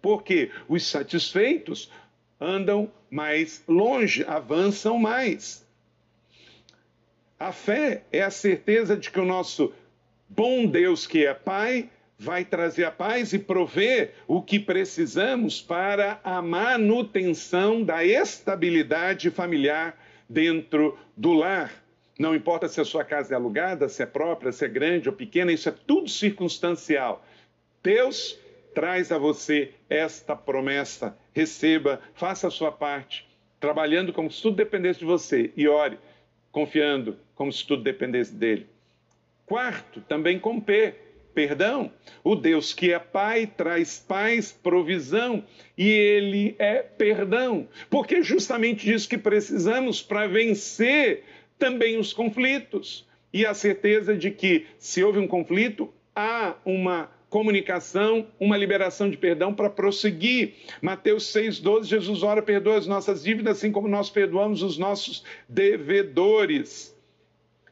Porque 0.00 0.50
os 0.68 0.86
satisfeitos 0.86 1.90
andam 2.40 2.90
mais 3.10 3.62
longe, 3.68 4.24
avançam 4.24 4.98
mais. 4.98 5.66
A 7.38 7.52
fé 7.52 8.04
é 8.10 8.22
a 8.22 8.30
certeza 8.30 8.96
de 8.96 9.10
que 9.10 9.20
o 9.20 9.24
nosso 9.24 9.72
bom 10.28 10.66
Deus, 10.66 11.06
que 11.06 11.26
é 11.26 11.34
Pai, 11.34 11.90
vai 12.18 12.44
trazer 12.44 12.84
a 12.84 12.90
paz 12.90 13.32
e 13.32 13.38
prover 13.38 14.14
o 14.26 14.40
que 14.40 14.58
precisamos 14.58 15.60
para 15.60 16.20
a 16.24 16.40
manutenção 16.40 17.82
da 17.82 18.04
estabilidade 18.04 19.30
familiar 19.30 19.98
dentro 20.28 20.98
do 21.16 21.32
lar. 21.32 21.83
Não 22.18 22.34
importa 22.34 22.68
se 22.68 22.80
a 22.80 22.84
sua 22.84 23.04
casa 23.04 23.34
é 23.34 23.36
alugada, 23.36 23.88
se 23.88 24.02
é 24.02 24.06
própria, 24.06 24.52
se 24.52 24.64
é 24.64 24.68
grande 24.68 25.08
ou 25.08 25.14
pequena, 25.14 25.52
isso 25.52 25.68
é 25.68 25.72
tudo 25.72 26.08
circunstancial. 26.08 27.24
Deus 27.82 28.38
traz 28.74 29.10
a 29.10 29.18
você 29.18 29.72
esta 29.88 30.36
promessa. 30.36 31.16
Receba, 31.32 32.00
faça 32.14 32.48
a 32.48 32.50
sua 32.50 32.70
parte, 32.70 33.26
trabalhando 33.58 34.12
como 34.12 34.30
se 34.30 34.40
tudo 34.40 34.56
dependesse 34.56 35.00
de 35.00 35.04
você 35.04 35.52
e 35.56 35.66
ore, 35.66 35.98
confiando 36.52 37.18
como 37.34 37.52
se 37.52 37.66
tudo 37.66 37.82
dependesse 37.82 38.32
dele. 38.32 38.66
Quarto, 39.44 40.00
também 40.02 40.38
com 40.38 40.60
P, 40.60 40.94
perdão. 41.34 41.90
O 42.22 42.36
Deus 42.36 42.72
que 42.72 42.92
é 42.92 42.98
Pai 42.98 43.46
traz 43.46 43.98
paz, 43.98 44.52
provisão 44.52 45.44
e 45.76 45.88
Ele 45.88 46.54
é 46.58 46.76
perdão. 46.76 47.68
Porque 47.90 48.16
é 48.16 48.22
justamente 48.22 48.86
disso 48.86 49.08
que 49.08 49.18
precisamos 49.18 50.00
para 50.00 50.26
vencer 50.26 51.24
também 51.58 51.98
os 51.98 52.12
conflitos. 52.12 53.06
E 53.32 53.44
a 53.44 53.54
certeza 53.54 54.16
de 54.16 54.30
que, 54.30 54.66
se 54.78 55.02
houve 55.02 55.18
um 55.18 55.26
conflito, 55.26 55.92
há 56.14 56.54
uma 56.64 57.10
comunicação, 57.28 58.28
uma 58.38 58.56
liberação 58.56 59.10
de 59.10 59.16
perdão 59.16 59.52
para 59.52 59.68
prosseguir. 59.68 60.54
Mateus 60.80 61.24
6,12, 61.32 61.86
Jesus 61.86 62.22
ora, 62.22 62.40
perdoa 62.40 62.78
as 62.78 62.86
nossas 62.86 63.24
dívidas, 63.24 63.58
assim 63.58 63.72
como 63.72 63.88
nós 63.88 64.08
perdoamos 64.08 64.62
os 64.62 64.78
nossos 64.78 65.24
devedores. 65.48 66.96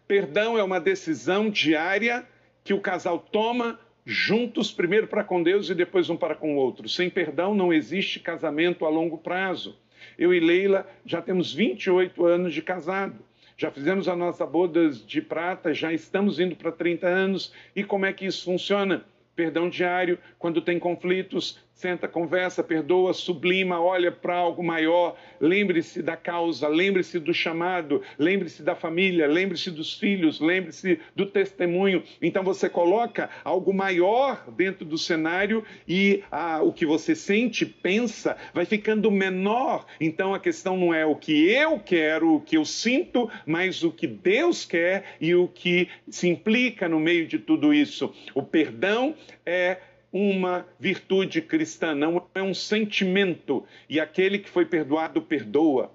Perdão 0.08 0.58
é 0.58 0.64
uma 0.64 0.80
decisão 0.80 1.48
diária 1.48 2.26
que 2.64 2.74
o 2.74 2.80
casal 2.80 3.20
toma 3.20 3.78
juntos, 4.04 4.72
primeiro 4.72 5.06
para 5.06 5.22
com 5.22 5.40
Deus 5.40 5.70
e 5.70 5.76
depois 5.76 6.10
um 6.10 6.16
para 6.16 6.34
com 6.34 6.56
o 6.56 6.58
outro. 6.58 6.88
Sem 6.88 7.08
perdão 7.08 7.54
não 7.54 7.72
existe 7.72 8.18
casamento 8.18 8.84
a 8.84 8.88
longo 8.88 9.18
prazo. 9.18 9.78
Eu 10.18 10.34
e 10.34 10.40
Leila 10.40 10.88
já 11.06 11.22
temos 11.22 11.54
28 11.54 12.26
anos 12.26 12.52
de 12.52 12.62
casado. 12.62 13.24
Já 13.62 13.70
fizemos 13.70 14.08
a 14.08 14.16
nossa 14.16 14.44
boda 14.44 14.90
de 14.90 15.22
prata, 15.22 15.72
já 15.72 15.92
estamos 15.92 16.40
indo 16.40 16.56
para 16.56 16.72
30 16.72 17.06
anos. 17.06 17.52
E 17.76 17.84
como 17.84 18.04
é 18.04 18.12
que 18.12 18.26
isso 18.26 18.44
funciona? 18.44 19.04
Perdão 19.34 19.68
diário, 19.68 20.18
quando 20.38 20.60
tem 20.60 20.78
conflitos, 20.78 21.58
senta, 21.82 22.06
conversa, 22.06 22.62
perdoa, 22.62 23.12
sublima, 23.12 23.80
olha 23.80 24.12
para 24.12 24.36
algo 24.36 24.62
maior, 24.62 25.16
lembre-se 25.40 26.00
da 26.00 26.16
causa, 26.16 26.68
lembre-se 26.68 27.18
do 27.18 27.34
chamado, 27.34 28.02
lembre-se 28.16 28.62
da 28.62 28.76
família, 28.76 29.26
lembre-se 29.26 29.68
dos 29.68 29.98
filhos, 29.98 30.38
lembre-se 30.38 31.00
do 31.16 31.26
testemunho. 31.26 32.04
Então 32.20 32.44
você 32.44 32.68
coloca 32.68 33.28
algo 33.42 33.74
maior 33.74 34.48
dentro 34.52 34.84
do 34.84 34.96
cenário 34.96 35.64
e 35.88 36.22
ah, 36.30 36.62
o 36.62 36.72
que 36.72 36.86
você 36.86 37.16
sente, 37.16 37.66
pensa, 37.66 38.36
vai 38.54 38.64
ficando 38.64 39.10
menor. 39.10 39.84
Então 40.00 40.34
a 40.34 40.38
questão 40.38 40.76
não 40.76 40.94
é 40.94 41.04
o 41.04 41.16
que 41.16 41.50
eu 41.50 41.80
quero, 41.80 42.36
o 42.36 42.40
que 42.40 42.56
eu 42.56 42.64
sinto, 42.64 43.28
mas 43.44 43.82
o 43.82 43.90
que 43.90 44.06
Deus 44.06 44.64
quer 44.64 45.16
e 45.20 45.34
o 45.34 45.48
que 45.48 45.88
se 46.08 46.28
implica 46.28 46.88
no 46.88 47.00
meio 47.00 47.26
de 47.26 47.40
tudo 47.40 47.74
isso. 47.74 48.14
O 48.36 48.42
perdão 48.42 49.16
é 49.44 49.78
uma 50.12 50.66
virtude 50.78 51.40
cristã, 51.40 51.94
não 51.94 52.28
é 52.34 52.42
um 52.42 52.52
sentimento. 52.52 53.64
E 53.88 53.98
aquele 53.98 54.38
que 54.38 54.50
foi 54.50 54.66
perdoado, 54.66 55.22
perdoa. 55.22 55.90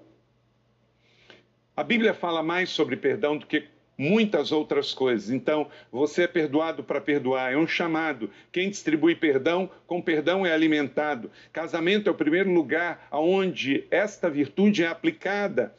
A 1.76 1.84
Bíblia 1.84 2.12
fala 2.12 2.42
mais 2.42 2.70
sobre 2.70 2.96
perdão 2.96 3.36
do 3.36 3.46
que 3.46 3.68
muitas 3.98 4.52
outras 4.52 4.94
coisas. 4.94 5.30
Então, 5.30 5.68
você 5.90 6.22
é 6.22 6.26
perdoado 6.28 6.84
para 6.84 7.00
perdoar, 7.00 7.52
é 7.52 7.56
um 7.56 7.66
chamado. 7.66 8.30
Quem 8.52 8.70
distribui 8.70 9.16
perdão, 9.16 9.68
com 9.86 10.00
perdão 10.00 10.46
é 10.46 10.52
alimentado. 10.52 11.30
Casamento 11.52 12.08
é 12.08 12.12
o 12.12 12.16
primeiro 12.16 12.52
lugar 12.52 13.08
onde 13.10 13.84
esta 13.90 14.30
virtude 14.30 14.84
é 14.84 14.86
aplicada. 14.86 15.74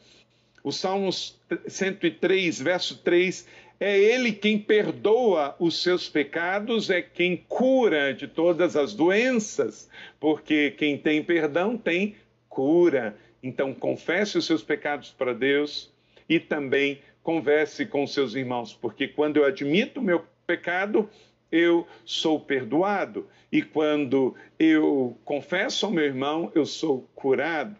O 0.62 0.70
Salmos 0.70 1.40
103, 1.66 2.60
verso 2.60 2.98
3, 2.98 3.48
é 3.80 3.98
Ele 3.98 4.30
quem 4.30 4.58
perdoa 4.58 5.56
os 5.58 5.82
seus 5.82 6.06
pecados, 6.06 6.90
é 6.90 7.00
quem 7.00 7.38
cura 7.48 8.12
de 8.12 8.28
todas 8.28 8.76
as 8.76 8.92
doenças, 8.92 9.88
porque 10.20 10.70
quem 10.72 10.98
tem 10.98 11.24
perdão 11.24 11.78
tem 11.78 12.14
cura. 12.46 13.16
Então, 13.42 13.72
confesse 13.72 14.36
os 14.36 14.44
seus 14.44 14.62
pecados 14.62 15.10
para 15.10 15.32
Deus 15.32 15.90
e 16.28 16.38
também 16.38 17.00
converse 17.22 17.86
com 17.86 18.06
seus 18.06 18.34
irmãos, 18.34 18.74
porque 18.74 19.08
quando 19.08 19.38
eu 19.38 19.44
admito 19.44 20.00
o 20.00 20.02
meu 20.02 20.24
pecado, 20.46 21.08
eu 21.50 21.86
sou 22.04 22.38
perdoado, 22.38 23.26
e 23.50 23.62
quando 23.62 24.34
eu 24.58 25.18
confesso 25.24 25.86
ao 25.86 25.92
meu 25.92 26.04
irmão, 26.04 26.52
eu 26.54 26.66
sou 26.66 27.08
curado. 27.14 27.76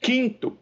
Quinto, 0.00 0.58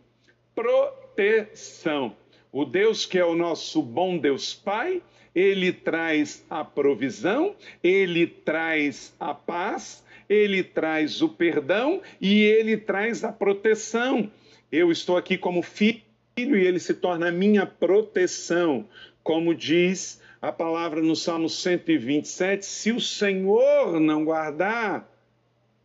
proteção. 0.55 2.15
O 2.52 2.66
Deus 2.66 3.06
que 3.06 3.18
é 3.18 3.25
o 3.25 3.35
nosso 3.35 3.80
bom 3.80 4.18
Deus 4.18 4.52
Pai, 4.52 5.02
ele 5.35 5.73
traz 5.73 6.44
a 6.50 6.62
provisão, 6.62 7.56
ele 7.82 8.26
traz 8.26 9.16
a 9.18 9.32
paz, 9.32 10.04
ele 10.28 10.62
traz 10.62 11.23
o 11.23 11.30
perdão 11.30 12.02
e 12.21 12.42
ele 12.42 12.76
traz 12.76 13.25
a 13.25 13.32
proteção. 13.32 14.30
Eu 14.71 14.92
estou 14.92 15.16
aqui 15.16 15.38
como 15.38 15.62
filho 15.62 16.02
e 16.37 16.66
ele 16.66 16.78
se 16.78 16.92
torna 16.92 17.28
a 17.28 17.32
minha 17.32 17.64
proteção. 17.64 18.87
Como 19.23 19.54
diz 19.54 20.21
a 20.42 20.52
palavra 20.52 21.00
no 21.00 21.16
Salmo 21.16 21.49
127, 21.49 22.66
se 22.66 22.92
o 22.92 23.00
Senhor 23.00 23.99
não 23.99 24.26
guardar 24.26 25.09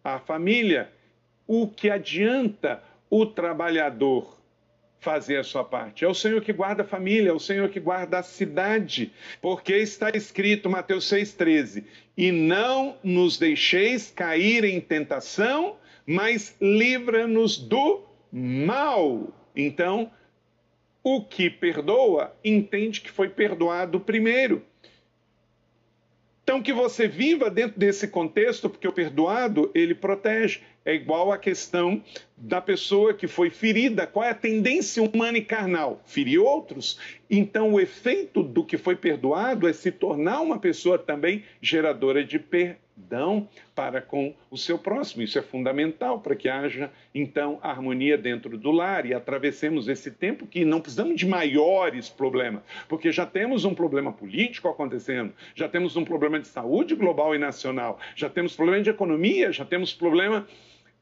a 0.03 0.19
família, 0.19 0.91
o 1.47 1.65
que 1.65 1.89
adianta 1.89 2.83
o 3.09 3.25
trabalhador? 3.25 4.36
Fazer 4.99 5.37
a 5.37 5.43
sua 5.43 5.63
parte. 5.63 6.03
É 6.03 6.07
o 6.07 6.13
Senhor 6.13 6.41
que 6.41 6.53
guarda 6.53 6.83
a 6.83 6.87
família, 6.87 7.29
é 7.29 7.33
o 7.33 7.39
Senhor 7.39 7.69
que 7.69 7.79
guarda 7.79 8.19
a 8.19 8.23
cidade, 8.23 9.11
porque 9.41 9.73
está 9.75 10.09
escrito, 10.09 10.69
Mateus 10.69 11.05
6,13: 11.05 11.83
E 12.15 12.31
não 12.31 12.97
nos 13.03 13.37
deixeis 13.37 14.11
cair 14.11 14.63
em 14.63 14.79
tentação, 14.81 15.75
mas 16.05 16.55
livra-nos 16.61 17.57
do 17.57 18.03
mal. 18.31 19.33
Então, 19.55 20.11
o 21.03 21.23
que 21.23 21.49
perdoa 21.49 22.35
entende 22.43 23.01
que 23.01 23.11
foi 23.11 23.29
perdoado 23.29 23.99
primeiro. 23.99 24.63
Então, 26.47 26.61
que 26.61 26.71
você 26.71 27.09
viva 27.09 27.49
dentro 27.49 27.77
desse 27.77 28.07
contexto, 28.07 28.69
porque 28.69 28.87
o 28.87 28.93
perdoado, 28.93 29.69
ele 29.75 29.93
protege. 29.93 30.61
É 30.85 30.95
igual 30.95 31.29
a 31.33 31.37
questão 31.37 32.01
da 32.37 32.61
pessoa 32.61 33.13
que 33.13 33.27
foi 33.27 33.49
ferida. 33.49 34.07
Qual 34.07 34.23
é 34.23 34.29
a 34.29 34.33
tendência 34.33 35.03
humana 35.03 35.37
e 35.37 35.43
carnal? 35.43 36.01
Ferir 36.05 36.41
outros. 36.41 36.97
Então, 37.29 37.73
o 37.73 37.81
efeito 37.81 38.41
do 38.41 38.63
que 38.63 38.77
foi 38.77 38.95
perdoado 38.95 39.67
é 39.67 39.73
se 39.73 39.91
tornar 39.91 40.39
uma 40.39 40.57
pessoa 40.57 40.97
também 40.97 41.43
geradora 41.61 42.23
de 42.23 42.39
perdão 42.39 42.86
perdão 42.97 43.47
para 43.75 44.01
com 44.01 44.33
o 44.49 44.57
seu 44.57 44.77
próximo. 44.77 45.23
Isso 45.23 45.37
é 45.37 45.41
fundamental 45.41 46.19
para 46.19 46.35
que 46.35 46.49
haja, 46.49 46.91
então, 47.13 47.59
harmonia 47.61 48.17
dentro 48.17 48.57
do 48.57 48.71
lar 48.71 49.05
e 49.05 49.13
atravessemos 49.13 49.87
esse 49.87 50.11
tempo 50.11 50.47
que 50.47 50.65
não 50.65 50.81
precisamos 50.81 51.15
de 51.15 51.25
maiores 51.25 52.09
problemas, 52.09 52.63
porque 52.89 53.11
já 53.11 53.25
temos 53.25 53.63
um 53.65 53.73
problema 53.73 54.11
político 54.11 54.67
acontecendo, 54.67 55.33
já 55.55 55.69
temos 55.69 55.95
um 55.95 56.03
problema 56.03 56.39
de 56.39 56.47
saúde 56.47 56.95
global 56.95 57.35
e 57.35 57.37
nacional, 57.37 57.99
já 58.15 58.29
temos 58.29 58.55
problema 58.55 58.81
de 58.81 58.89
economia, 58.89 59.51
já 59.51 59.63
temos 59.63 59.93
problema 59.93 60.47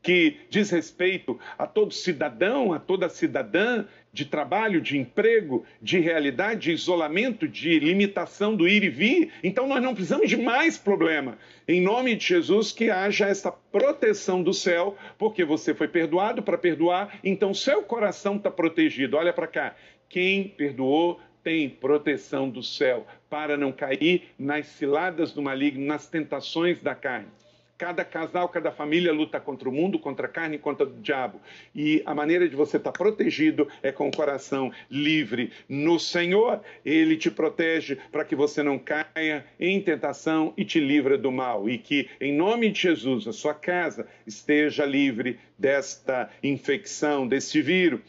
que 0.06 0.38
diz 0.52 0.70
respeito 0.70 1.40
a 1.58 1.66
todo 1.66 1.92
cidadão, 1.92 2.72
a 2.72 2.78
toda 2.78 3.10
cidadã, 3.10 3.86
de 4.14 4.24
trabalho, 4.24 4.80
de 4.80 5.00
emprego, 5.00 5.66
de 5.82 6.00
realidade, 6.00 6.62
de 6.62 6.72
isolamento, 6.74 7.48
de 7.48 7.80
limitação 7.80 8.56
do 8.56 8.68
ir 8.68 8.84
e 8.84 8.90
vir. 8.90 9.34
Então 9.44 9.68
nós 9.68 9.82
não 9.82 9.96
precisamos 9.96 10.30
de 10.30 10.38
mais 10.38 10.78
problema. 10.78 11.40
Em 11.68 11.82
nome 11.82 12.16
de 12.16 12.24
Jesus, 12.24 12.72
que 12.72 12.92
haja 12.92 13.28
essa 13.28 13.52
proteção 13.52 14.44
do 14.44 14.54
céu, 14.54 14.96
porque 15.18 15.44
você 15.44 15.74
foi 15.74 15.88
perdoado 15.88 16.44
para 16.44 16.56
perdoar, 16.56 17.20
então 17.24 17.52
seu 17.52 17.82
coração 17.82 18.36
está 18.36 18.52
protegido. 18.52 19.18
Olha 19.18 19.34
para 19.34 19.48
cá. 19.48 19.76
Quem 20.08 20.50
perdoou 20.50 21.20
tem 21.44 21.68
proteção 21.68 22.48
do 22.48 22.62
céu 22.62 23.08
para 23.28 23.58
não 23.58 23.72
cair 23.72 24.30
nas 24.38 24.68
ciladas 24.68 25.32
do 25.32 25.42
maligno, 25.42 25.84
nas 25.84 26.08
tentações 26.08 26.80
da 26.80 26.94
carne. 26.94 27.28
Cada 27.78 28.06
casal, 28.06 28.48
cada 28.48 28.72
família 28.72 29.12
luta 29.12 29.40
contra 29.40 29.68
o 29.68 29.72
mundo, 29.72 30.00
contra 30.00 30.28
a 30.28 30.30
carne, 30.30 30.58
contra 30.58 30.86
o 30.86 30.94
diabo. 31.02 31.42
E 31.74 32.02
a 32.06 32.16
maneira 32.16 32.48
de 32.48 32.56
você 32.56 32.78
estar 32.78 32.94
protegido 32.94 33.68
é 33.84 33.92
com 33.92 34.08
o 34.08 34.16
coração 34.16 34.72
livre 34.90 35.52
no 35.68 36.00
Senhor. 36.00 36.62
Ele 36.86 37.18
te 37.18 37.30
protege 37.30 37.98
para 38.12 38.24
que 38.24 38.36
você 38.36 38.64
não 38.64 38.80
caia 38.80 39.46
em 39.60 39.82
tentação 39.82 40.54
e 40.56 40.64
te 40.64 40.80
livra 40.80 41.18
do 41.18 41.32
mal. 41.32 41.70
E 41.70 41.78
que, 41.78 42.10
em 42.22 42.34
nome 42.34 42.70
de 42.72 42.82
Jesus, 42.82 43.28
a 43.28 43.34
sua 43.34 43.54
casa 43.54 44.08
esteja 44.26 44.86
livre 44.86 45.38
desta 45.58 46.30
infecção, 46.42 47.28
deste 47.28 47.62
vírus. 47.62 48.00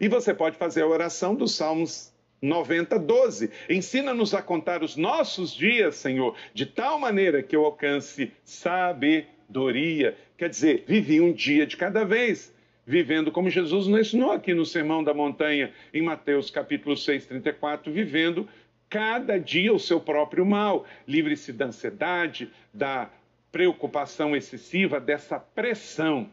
E 0.00 0.08
você 0.08 0.34
pode 0.34 0.56
fazer 0.56 0.82
a 0.82 0.86
oração 0.86 1.34
dos 1.34 1.54
Salmos 1.54 2.11
90, 2.42 2.98
12. 2.98 3.50
Ensina-nos 3.70 4.34
a 4.34 4.42
contar 4.42 4.82
os 4.82 4.96
nossos 4.96 5.54
dias, 5.54 5.94
Senhor, 5.94 6.36
de 6.52 6.66
tal 6.66 6.98
maneira 6.98 7.42
que 7.42 7.54
eu 7.54 7.64
alcance 7.64 8.32
sabedoria. 8.44 10.16
Quer 10.36 10.50
dizer, 10.50 10.84
vivi 10.86 11.20
um 11.20 11.32
dia 11.32 11.64
de 11.64 11.76
cada 11.76 12.04
vez, 12.04 12.52
vivendo 12.84 13.30
como 13.30 13.48
Jesus 13.48 13.86
nos 13.86 14.00
ensinou 14.00 14.32
aqui 14.32 14.52
no 14.52 14.66
Sermão 14.66 15.04
da 15.04 15.14
Montanha, 15.14 15.72
em 15.94 16.02
Mateus 16.02 16.50
capítulo 16.50 16.96
6, 16.96 17.26
34, 17.26 17.92
vivendo 17.92 18.48
cada 18.90 19.38
dia 19.38 19.72
o 19.72 19.78
seu 19.78 20.00
próprio 20.00 20.44
mal. 20.44 20.84
Livre-se 21.06 21.52
da 21.52 21.66
ansiedade, 21.66 22.50
da 22.74 23.08
preocupação 23.52 24.34
excessiva, 24.34 24.98
dessa 24.98 25.38
pressão. 25.38 26.28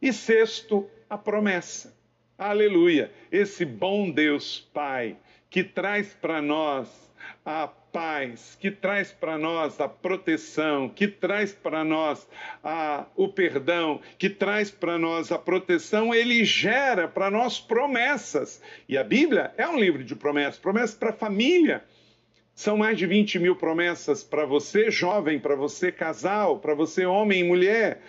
E 0.00 0.12
sexto, 0.12 0.88
a 1.08 1.16
promessa. 1.16 1.97
Aleluia! 2.38 3.10
Esse 3.32 3.64
bom 3.64 4.08
Deus 4.08 4.60
Pai 4.72 5.16
que 5.50 5.64
traz 5.64 6.14
para 6.14 6.40
nós 6.40 6.88
a 7.44 7.66
paz, 7.66 8.56
que 8.60 8.70
traz 8.70 9.10
para 9.10 9.36
nós 9.36 9.80
a 9.80 9.88
proteção, 9.88 10.88
que 10.88 11.08
traz 11.08 11.52
para 11.52 11.82
nós 11.82 12.28
a, 12.62 13.06
o 13.16 13.26
perdão, 13.26 14.00
que 14.16 14.30
traz 14.30 14.70
para 14.70 14.96
nós 14.96 15.32
a 15.32 15.38
proteção, 15.38 16.14
ele 16.14 16.44
gera 16.44 17.08
para 17.08 17.28
nós 17.28 17.58
promessas. 17.58 18.62
E 18.88 18.96
a 18.96 19.02
Bíblia 19.02 19.52
é 19.56 19.66
um 19.66 19.76
livro 19.76 20.04
de 20.04 20.14
promessas 20.14 20.60
promessas 20.60 20.94
para 20.94 21.10
a 21.10 21.14
família. 21.14 21.82
São 22.54 22.76
mais 22.76 22.96
de 22.96 23.04
20 23.04 23.40
mil 23.40 23.56
promessas 23.56 24.22
para 24.22 24.46
você, 24.46 24.92
jovem, 24.92 25.40
para 25.40 25.56
você, 25.56 25.90
casal, 25.90 26.60
para 26.60 26.72
você, 26.72 27.04
homem 27.04 27.40
e 27.40 27.44
mulher, 27.44 28.00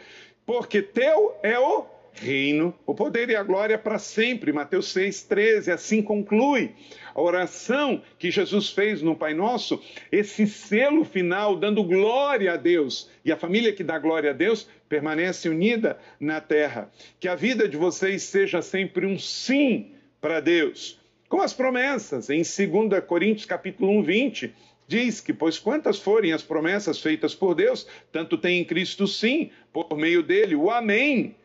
porque 0.45 0.83
teu 0.83 1.35
é 1.41 1.57
o 1.57 1.97
reino, 2.19 2.73
o 2.85 2.93
poder 2.93 3.29
e 3.29 3.35
a 3.35 3.43
glória 3.43 3.77
para 3.77 3.97
sempre. 3.97 4.51
Mateus 4.51 4.93
6,13, 4.93 5.71
assim 5.71 6.01
conclui 6.01 6.71
a 7.15 7.21
oração 7.21 8.01
que 8.17 8.29
Jesus 8.29 8.69
fez 8.69 9.01
no 9.01 9.15
Pai 9.15 9.33
Nosso, 9.33 9.81
esse 10.11 10.45
selo 10.45 11.03
final 11.03 11.55
dando 11.55 11.83
glória 11.83 12.53
a 12.53 12.57
Deus. 12.57 13.09
E 13.23 13.31
a 13.31 13.37
família 13.37 13.73
que 13.73 13.83
dá 13.83 13.97
glória 13.97 14.31
a 14.31 14.33
Deus 14.33 14.67
permanece 14.87 15.49
unida 15.49 15.97
na 16.19 16.41
terra. 16.41 16.91
Que 17.19 17.27
a 17.27 17.35
vida 17.35 17.67
de 17.67 17.77
vocês 17.77 18.23
seja 18.23 18.61
sempre 18.61 19.05
um 19.05 19.17
sim 19.17 19.91
para 20.19 20.39
Deus. 20.39 20.99
Com 21.27 21.41
as 21.41 21.53
promessas, 21.53 22.29
em 22.29 22.41
2 22.41 23.03
Coríntios 23.05 23.45
capítulo 23.45 23.91
1, 23.99 24.03
20, 24.03 24.53
diz 24.87 25.21
que, 25.21 25.31
pois 25.31 25.59
quantas 25.59 25.99
forem 25.99 26.33
as 26.33 26.41
promessas 26.41 26.99
feitas 26.99 27.35
por 27.35 27.53
Deus, 27.53 27.87
tanto 28.11 28.37
tem 28.37 28.59
em 28.59 28.65
Cristo 28.65 29.07
sim, 29.07 29.51
por 29.71 29.95
meio 29.95 30.23
dele, 30.23 30.55
o 30.55 30.71
Amém 30.71 31.35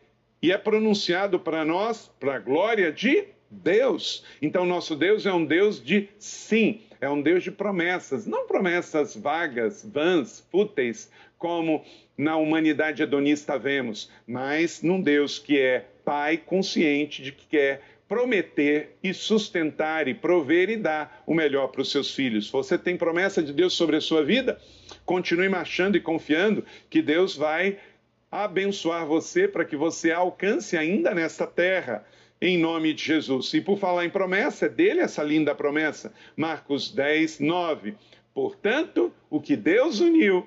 e 0.45 0.51
é 0.51 0.59
pronunciado 0.59 1.39
para 1.39 1.65
nós 1.65 2.11
para 2.19 2.35
a 2.35 2.39
glória 2.39 2.91
de 2.91 3.23
Deus. 3.49 4.23
Então, 4.39 4.63
nosso 4.63 4.95
Deus 4.95 5.25
é 5.25 5.33
um 5.33 5.43
Deus 5.43 5.83
de 5.83 6.07
sim, 6.19 6.81
é 7.01 7.09
um 7.09 7.19
Deus 7.19 7.43
de 7.43 7.49
promessas, 7.49 8.27
não 8.27 8.45
promessas 8.45 9.15
vagas, 9.15 9.83
vãs, 9.83 10.45
fúteis, 10.51 11.09
como 11.35 11.83
na 12.15 12.37
humanidade 12.37 13.01
hedonista 13.01 13.57
vemos, 13.57 14.11
mas 14.27 14.83
num 14.83 15.01
Deus 15.01 15.39
que 15.39 15.59
é 15.59 15.87
Pai 16.05 16.37
consciente 16.37 17.23
de 17.23 17.31
que 17.31 17.47
quer 17.47 17.81
prometer 18.07 18.95
e 19.01 19.15
sustentar 19.15 20.07
e 20.07 20.13
prover 20.13 20.69
e 20.69 20.77
dar 20.77 21.23
o 21.25 21.33
melhor 21.33 21.69
para 21.69 21.81
os 21.81 21.89
seus 21.89 22.13
filhos. 22.13 22.51
Você 22.51 22.77
tem 22.77 22.95
promessa 22.95 23.41
de 23.41 23.51
Deus 23.51 23.73
sobre 23.73 23.95
a 23.95 24.01
sua 24.01 24.23
vida? 24.23 24.61
Continue 25.03 25.49
marchando 25.49 25.95
e 25.95 25.99
confiando 25.99 26.63
que 26.87 27.01
Deus 27.01 27.35
vai 27.35 27.79
abençoar 28.43 29.05
você 29.05 29.47
para 29.47 29.63
que 29.63 29.75
você 29.75 30.11
alcance 30.11 30.75
ainda 30.75 31.13
nesta 31.13 31.47
terra, 31.47 32.05
em 32.41 32.57
nome 32.57 32.93
de 32.93 33.03
Jesus. 33.03 33.53
E 33.53 33.61
por 33.61 33.77
falar 33.77 34.05
em 34.05 34.09
promessa, 34.09 34.65
é 34.65 34.69
dele 34.69 34.99
essa 34.99 35.23
linda 35.23 35.55
promessa, 35.55 36.13
Marcos 36.35 36.91
10, 36.91 37.39
9. 37.39 37.95
Portanto, 38.33 39.13
o 39.29 39.39
que 39.39 39.55
Deus 39.55 40.01
uniu, 40.01 40.45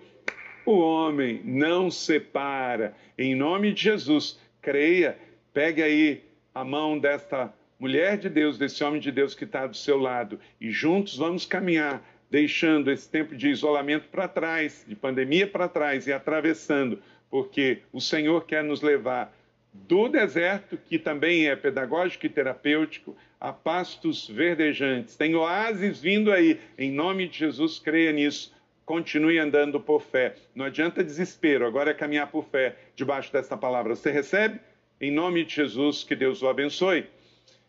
o 0.67 0.79
homem 0.79 1.41
não 1.45 1.91
separa. 1.91 2.95
Em 3.17 3.35
nome 3.35 3.73
de 3.73 3.85
Jesus, 3.85 4.39
creia, 4.61 5.19
pegue 5.55 5.83
aí 5.83 6.23
a 6.55 6.63
mão 6.63 6.99
desta 6.99 7.53
mulher 7.79 8.19
de 8.19 8.29
Deus, 8.29 8.59
desse 8.59 8.83
homem 8.85 9.01
de 9.01 9.11
Deus 9.11 9.35
que 9.35 9.45
está 9.45 9.67
do 9.67 9.77
seu 9.77 9.99
lado, 9.99 10.39
e 10.61 10.71
juntos 10.71 11.17
vamos 11.17 11.47
caminhar, 11.47 12.03
deixando 12.31 12.91
esse 12.91 13.09
tempo 13.09 13.35
de 13.35 13.49
isolamento 13.49 14.09
para 14.09 14.29
trás, 14.29 14.85
de 14.87 14.95
pandemia 14.95 15.47
para 15.47 15.69
trás 15.69 16.07
e 16.07 16.13
atravessando 16.13 17.01
porque 17.31 17.83
o 17.93 18.01
Senhor 18.01 18.45
quer 18.45 18.65
nos 18.65 18.83
levar 18.83 19.35
do 19.73 20.09
deserto, 20.09 20.79
que 20.89 20.99
também 20.99 21.49
é 21.49 21.55
pedagógico 21.55 22.27
e 22.27 22.29
terapêutico, 22.29 23.17
a 23.41 23.53
pastos 23.53 24.29
verdejantes. 24.29 25.17
Tem 25.17 25.35
oásis 25.35 26.01
vindo 26.01 26.33
aí. 26.33 26.59
Em 26.77 26.91
nome 26.91 27.29
de 27.29 27.39
Jesus, 27.39 27.79
creia 27.79 28.13
nisso. 28.13 28.53
Continue 28.85 29.39
andando 29.39 29.79
por 29.79 30.01
fé. 30.01 30.35
Não 30.55 30.65
adianta 30.65 31.05
desespero, 31.05 31.67
agora 31.67 31.91
é 31.91 31.95
caminhar 31.95 32.31
por 32.31 32.45
fé 32.47 32.77
debaixo 32.97 33.33
desta 33.33 33.57
palavra. 33.57 33.95
Você 33.95 34.11
recebe? 34.11 34.59
Em 35.01 35.13
nome 35.13 35.45
de 35.45 35.55
Jesus, 35.55 36.03
que 36.03 36.17
Deus 36.17 36.43
o 36.43 36.49
abençoe. 36.49 37.07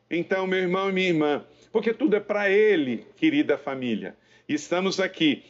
Então, 0.10 0.48
meu 0.48 0.60
irmão 0.60 0.89
e 0.89 0.93
minha 0.93 1.10
irmã, 1.10 1.45
porque 1.72 1.93
tudo 1.93 2.15
é 2.15 2.19
para 2.19 2.50
Ele, 2.50 3.06
querida 3.15 3.58
família. 3.58 4.15
Estamos 4.48 5.00
aqui 5.00 5.43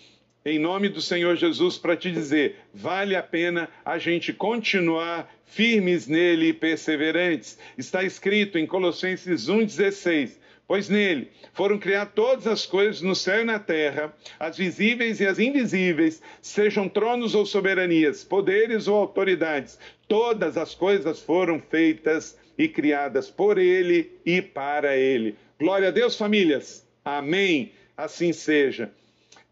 em 0.45 0.57
nome 0.57 0.89
do 0.89 1.01
Senhor 1.01 1.35
Jesus 1.35 1.77
para 1.77 1.97
te 1.97 2.11
dizer: 2.11 2.57
vale 2.73 3.15
a 3.15 3.23
pena 3.23 3.69
a 3.83 3.97
gente 3.97 4.31
continuar 4.31 5.29
firmes 5.45 6.07
nele 6.07 6.49
e 6.49 6.53
perseverantes. 6.53 7.57
Está 7.77 8.03
escrito 8.03 8.57
em 8.57 8.65
Colossenses 8.65 9.47
1,16. 9.47 10.37
Pois 10.67 10.87
nele 10.87 11.31
foram 11.51 11.79
criadas 11.79 12.13
todas 12.13 12.45
as 12.45 12.65
coisas 12.65 13.01
no 13.01 13.15
céu 13.15 13.41
e 13.41 13.43
na 13.43 13.57
terra, 13.57 14.15
as 14.39 14.55
visíveis 14.55 15.19
e 15.19 15.25
as 15.25 15.39
invisíveis, 15.39 16.21
sejam 16.41 16.87
tronos 16.87 17.33
ou 17.33 17.43
soberanias, 17.43 18.23
poderes 18.23 18.87
ou 18.87 18.95
autoridades. 18.95 19.79
Todas 20.07 20.57
as 20.57 20.75
coisas 20.75 21.19
foram 21.19 21.59
feitas 21.59 22.37
e 22.55 22.67
criadas 22.67 23.31
por 23.31 23.57
ele 23.57 24.11
e 24.23 24.43
para 24.43 24.95
ele. 24.95 25.35
Glória 25.59 25.87
a 25.87 25.91
Deus, 25.91 26.15
famílias. 26.15 26.87
Amém. 27.03 27.71
Assim 27.97 28.31
seja. 28.31 28.91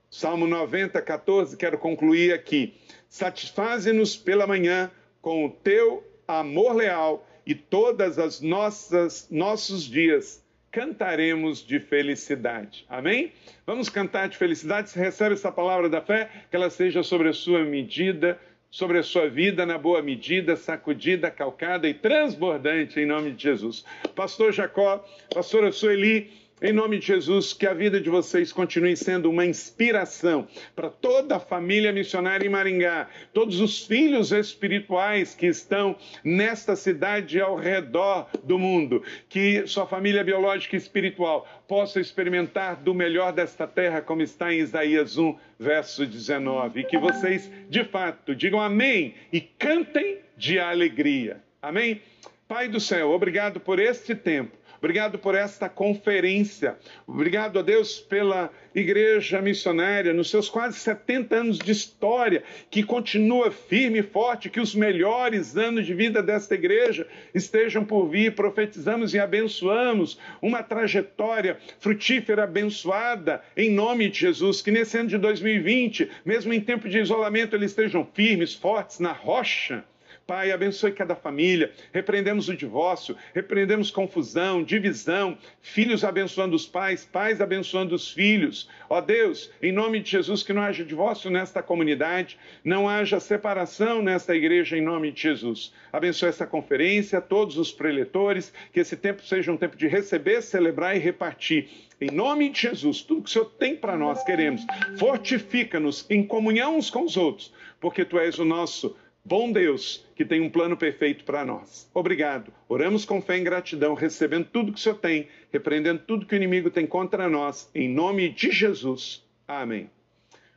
Salmo 0.09 0.47
90, 0.47 1.01
14, 1.01 1.57
quero 1.57 1.77
concluir 1.77 2.33
aqui. 2.33 2.73
Satisfaze-nos 3.09 4.15
pela 4.15 4.47
manhã 4.47 4.89
com 5.21 5.45
o 5.45 5.49
teu 5.49 6.03
amor 6.27 6.75
leal 6.75 7.27
e 7.45 7.53
todas 7.53 8.17
as 8.17 8.41
nossas 8.41 9.27
nossos 9.29 9.83
dias 9.83 10.45
cantaremos 10.71 11.65
de 11.65 11.79
felicidade. 11.79 12.85
Amém? 12.87 13.31
Vamos 13.65 13.89
cantar 13.89 14.29
de 14.29 14.37
felicidade. 14.37 14.89
Se 14.89 14.99
recebe 14.99 15.33
essa 15.33 15.51
palavra 15.51 15.89
da 15.89 16.01
fé, 16.01 16.29
que 16.49 16.55
ela 16.55 16.69
seja 16.69 17.01
sobre 17.03 17.29
a 17.29 17.33
sua 17.33 17.63
medida, 17.63 18.39
sobre 18.69 18.99
a 18.99 19.03
sua 19.03 19.29
vida 19.29 19.65
na 19.65 19.77
boa 19.77 20.01
medida, 20.01 20.55
sacudida, 20.55 21.31
calcada 21.31 21.87
e 21.87 21.93
transbordante 21.93 22.99
em 22.99 23.05
nome 23.05 23.31
de 23.31 23.43
Jesus. 23.43 23.83
Pastor 24.15 24.51
Jacó, 24.53 25.03
pastora 25.33 25.71
Sueli, 25.71 26.31
em 26.59 26.73
nome 26.73 26.97
de 26.97 27.05
Jesus, 27.05 27.53
que 27.53 27.67
a 27.67 27.73
vida 27.73 28.01
de 28.01 28.09
vocês 28.09 28.51
continue 28.51 28.97
sendo 28.97 29.29
uma 29.29 29.45
inspiração 29.45 30.47
para 30.75 30.89
toda 30.89 31.35
a 31.35 31.39
família 31.39 31.93
missionária 31.93 32.47
em 32.47 32.49
Maringá, 32.49 33.07
todos 33.31 33.59
os 33.59 33.85
filhos 33.85 34.31
espirituais 34.31 35.35
que 35.35 35.45
estão 35.45 35.95
nesta 36.23 36.75
cidade 36.75 37.39
ao 37.39 37.55
redor 37.55 38.27
do 38.43 38.57
mundo, 38.57 39.03
que 39.29 39.67
sua 39.67 39.85
família 39.85 40.23
biológica 40.23 40.75
e 40.75 40.79
espiritual 40.79 41.47
possa 41.67 41.99
experimentar 41.99 42.77
do 42.77 42.93
melhor 42.93 43.31
desta 43.31 43.67
terra, 43.67 44.01
como 44.01 44.23
está 44.23 44.51
em 44.51 44.59
Isaías 44.59 45.15
1, 45.15 45.37
verso 45.59 46.07
19, 46.07 46.79
e 46.79 46.83
que 46.85 46.97
vocês, 46.97 47.51
de 47.69 47.83
fato, 47.83 48.33
digam 48.33 48.59
amém 48.59 49.13
e 49.31 49.41
cantem 49.41 50.21
de 50.35 50.59
alegria. 50.59 51.39
Amém? 51.61 52.01
Pai 52.47 52.67
do 52.67 52.79
céu, 52.79 53.11
obrigado 53.11 53.59
por 53.59 53.77
este 53.77 54.15
tempo 54.15 54.56
Obrigado 54.77 55.17
por 55.17 55.35
esta 55.35 55.67
conferência. 55.67 56.77
Obrigado 57.05 57.59
a 57.59 57.61
Deus 57.61 57.99
pela 57.99 58.51
igreja 58.73 59.41
missionária, 59.41 60.13
nos 60.13 60.29
seus 60.29 60.49
quase 60.49 60.77
70 60.79 61.35
anos 61.35 61.57
de 61.57 61.71
história, 61.71 62.43
que 62.69 62.83
continua 62.83 63.49
firme 63.51 63.99
e 63.99 64.03
forte, 64.03 64.49
que 64.49 64.59
os 64.59 64.75
melhores 64.75 65.57
anos 65.57 65.85
de 65.85 65.93
vida 65.93 66.21
desta 66.21 66.53
igreja 66.53 67.07
estejam 67.33 67.83
por 67.83 68.07
vir. 68.07 68.35
Profetizamos 68.35 69.13
e 69.13 69.19
abençoamos 69.19 70.19
uma 70.41 70.61
trajetória 70.61 71.57
frutífera, 71.79 72.43
abençoada, 72.43 73.41
em 73.55 73.71
nome 73.71 74.09
de 74.09 74.19
Jesus. 74.19 74.61
Que 74.61 74.71
nesse 74.71 74.97
ano 74.97 75.09
de 75.09 75.17
2020, 75.17 76.09
mesmo 76.23 76.53
em 76.53 76.61
tempo 76.61 76.87
de 76.87 76.99
isolamento, 76.99 77.55
eles 77.55 77.71
estejam 77.71 78.07
firmes, 78.13 78.53
fortes 78.53 78.99
na 78.99 79.11
rocha 79.11 79.83
Pai, 80.27 80.51
abençoe 80.51 80.91
cada 80.91 81.15
família. 81.15 81.71
Repreendemos 81.93 82.49
o 82.49 82.55
divórcio, 82.57 83.15
repreendemos 83.33 83.89
confusão, 83.89 84.61
divisão, 84.61 85.37
filhos 85.61 86.03
abençoando 86.03 86.53
os 86.53 86.65
pais, 86.65 87.05
pais 87.05 87.39
abençoando 87.39 87.95
os 87.95 88.11
filhos. 88.11 88.69
Ó 88.89 88.99
Deus, 88.99 89.49
em 89.61 89.71
nome 89.71 90.01
de 90.01 90.11
Jesus, 90.11 90.43
que 90.43 90.51
não 90.51 90.61
haja 90.61 90.83
divórcio 90.83 91.31
nesta 91.31 91.63
comunidade, 91.63 92.37
não 92.61 92.89
haja 92.89 93.21
separação 93.21 94.01
nesta 94.01 94.35
igreja, 94.35 94.77
em 94.77 94.81
nome 94.81 95.13
de 95.13 95.21
Jesus. 95.21 95.73
Abençoe 95.93 96.27
essa 96.27 96.45
conferência, 96.45 97.21
todos 97.21 97.57
os 97.57 97.71
preletores, 97.71 98.51
que 98.73 98.81
esse 98.81 98.97
tempo 98.97 99.23
seja 99.23 99.49
um 99.49 99.55
tempo 99.55 99.77
de 99.77 99.87
receber, 99.87 100.41
celebrar 100.41 100.93
e 100.97 100.99
repartir. 100.99 101.69
Em 102.01 102.11
nome 102.11 102.49
de 102.49 102.63
Jesus, 102.63 103.01
tudo 103.01 103.23
que 103.23 103.29
o 103.29 103.31
Senhor 103.31 103.45
tem 103.57 103.77
para 103.77 103.97
nós, 103.97 104.21
queremos. 104.23 104.61
Fortifica-nos 104.99 106.05
em 106.09 106.21
comunhão 106.21 106.77
uns 106.77 106.89
com 106.89 107.05
os 107.05 107.15
outros, 107.15 107.53
porque 107.79 108.03
Tu 108.03 108.19
és 108.19 108.37
o 108.39 108.45
nosso 108.45 108.93
Bom 109.29 109.51
Deus, 109.51 110.07
que 110.15 110.23
tem 110.23 110.39
um 110.39 110.49
plano 110.49 110.77
perfeito 110.77 111.25
para 111.25 111.43
nós. 111.43 111.91
Obrigado. 111.93 112.49
Oramos 112.69 113.03
com 113.03 113.21
fé 113.21 113.35
e 113.37 113.41
gratidão, 113.41 113.93
recebendo 113.93 114.45
tudo 114.45 114.71
que 114.71 114.79
o 114.79 114.81
Senhor 114.81 114.95
tem, 114.95 115.27
repreendendo 115.51 116.01
tudo 116.07 116.25
que 116.25 116.33
o 116.33 116.37
inimigo 116.37 116.69
tem 116.69 116.87
contra 116.87 117.27
nós, 117.27 117.69
em 117.75 117.89
nome 117.89 118.29
de 118.29 118.51
Jesus. 118.51 119.21
Amém. 119.45 119.89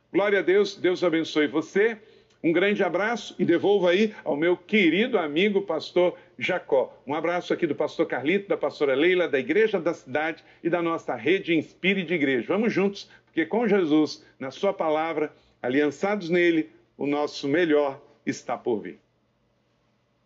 Glória 0.09 0.39
a 0.39 0.41
Deus, 0.41 0.77
Deus 0.77 1.03
abençoe 1.03 1.47
você. 1.47 1.97
Um 2.41 2.53
grande 2.53 2.81
abraço 2.81 3.35
e 3.37 3.43
devolvo 3.43 3.89
aí 3.89 4.15
ao 4.23 4.37
meu 4.37 4.55
querido 4.55 5.19
amigo 5.19 5.63
pastor 5.63 6.17
Jacó. 6.39 6.97
Um 7.05 7.13
abraço 7.13 7.53
aqui 7.53 7.67
do 7.67 7.75
pastor 7.75 8.05
Carlito, 8.05 8.47
da 8.47 8.55
pastora 8.55 8.95
Leila, 8.95 9.27
da 9.27 9.37
Igreja 9.37 9.81
da 9.81 9.93
Cidade 9.93 10.45
e 10.63 10.69
da 10.69 10.81
nossa 10.81 11.13
rede 11.13 11.53
Inspire 11.53 12.05
de 12.05 12.13
Igreja. 12.13 12.47
Vamos 12.47 12.71
juntos, 12.71 13.09
porque 13.25 13.45
com 13.45 13.67
Jesus, 13.67 14.25
na 14.39 14.49
Sua 14.49 14.71
palavra, 14.71 15.33
aliançados 15.61 16.29
nele, 16.29 16.69
o 16.97 17.05
nosso 17.05 17.49
melhor 17.49 18.01
está 18.25 18.57
por 18.57 18.81
vir. 18.81 18.99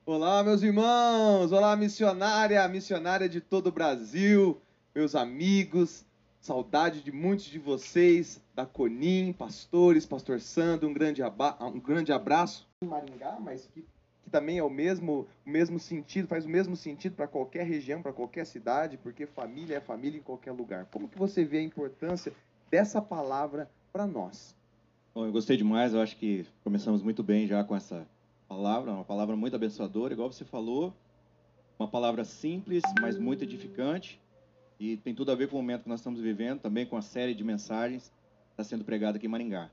Olá, 0.05 0.43
meus 0.43 0.62
irmãos! 0.62 1.51
Olá, 1.51 1.75
missionária, 1.75 2.67
missionária 2.67 3.27
de 3.27 3.41
todo 3.41 3.67
o 3.67 3.71
Brasil, 3.71 4.62
meus 4.93 5.15
amigos, 5.15 6.05
saudade 6.39 7.01
de 7.01 7.12
muitos 7.12 7.45
de 7.45 7.58
vocês, 7.58 8.39
da 8.53 8.65
Conim, 8.65 9.34
pastores, 9.34 10.05
pastor 10.05 10.39
Sandro, 10.39 10.88
um 10.88 10.93
grande, 10.93 11.23
um 11.23 11.79
grande 11.79 12.12
abraço. 12.12 12.67
Maringá, 12.84 13.38
mas 13.39 13.67
que, 13.73 13.81
que 14.23 14.29
também 14.29 14.60
é 14.60 14.63
o 14.63 14.69
mesmo, 14.69 15.27
o 15.43 15.49
mesmo 15.49 15.79
sentido, 15.79 16.27
faz 16.27 16.45
o 16.45 16.49
mesmo 16.49 16.75
sentido 16.75 17.15
para 17.15 17.27
qualquer 17.27 17.65
região, 17.65 18.03
para 18.03 18.13
qualquer 18.13 18.45
cidade, 18.45 18.97
porque 18.97 19.25
família 19.25 19.77
é 19.77 19.81
família 19.81 20.19
em 20.19 20.23
qualquer 20.23 20.51
lugar. 20.51 20.86
Como 20.91 21.08
que 21.08 21.17
você 21.17 21.43
vê 21.43 21.58
a 21.58 21.63
importância 21.63 22.31
dessa 22.69 23.01
palavra 23.01 23.67
para 23.91 24.05
nós? 24.05 24.55
Bom, 25.15 25.25
eu 25.25 25.32
gostei 25.32 25.56
demais, 25.56 25.93
eu 25.93 26.01
acho 26.01 26.17
que 26.17 26.45
começamos 26.62 27.01
muito 27.01 27.23
bem 27.23 27.47
já 27.47 27.63
com 27.63 27.73
essa 27.73 28.06
palavra, 28.49 28.91
uma 28.91 29.06
palavra 29.06 29.34
muito 29.34 29.56
abençoadora, 29.56 30.12
igual 30.12 30.30
você 30.30 30.43
falou, 30.43 30.93
uma 31.80 31.88
palavra 31.88 32.25
simples, 32.25 32.84
mas 32.99 33.17
muito 33.17 33.41
edificante, 33.45 34.19
e 34.78 34.97
tem 34.97 35.15
tudo 35.15 35.32
a 35.32 35.36
ver 35.36 35.47
com 35.47 35.56
o 35.56 35.62
momento 35.62 35.84
que 35.84 35.89
nós 35.89 36.01
estamos 36.01 36.19
vivendo, 36.19 36.60
também 36.60 36.86
com 36.86 36.97
a 36.97 37.01
série 37.01 37.34
de 37.34 37.45
mensagens 37.45 38.10
que 38.10 38.51
está 38.51 38.63
sendo 38.65 38.84
pregada 38.84 39.15
aqui 39.15 39.25
em 39.25 39.30
Maringá. 39.30 39.71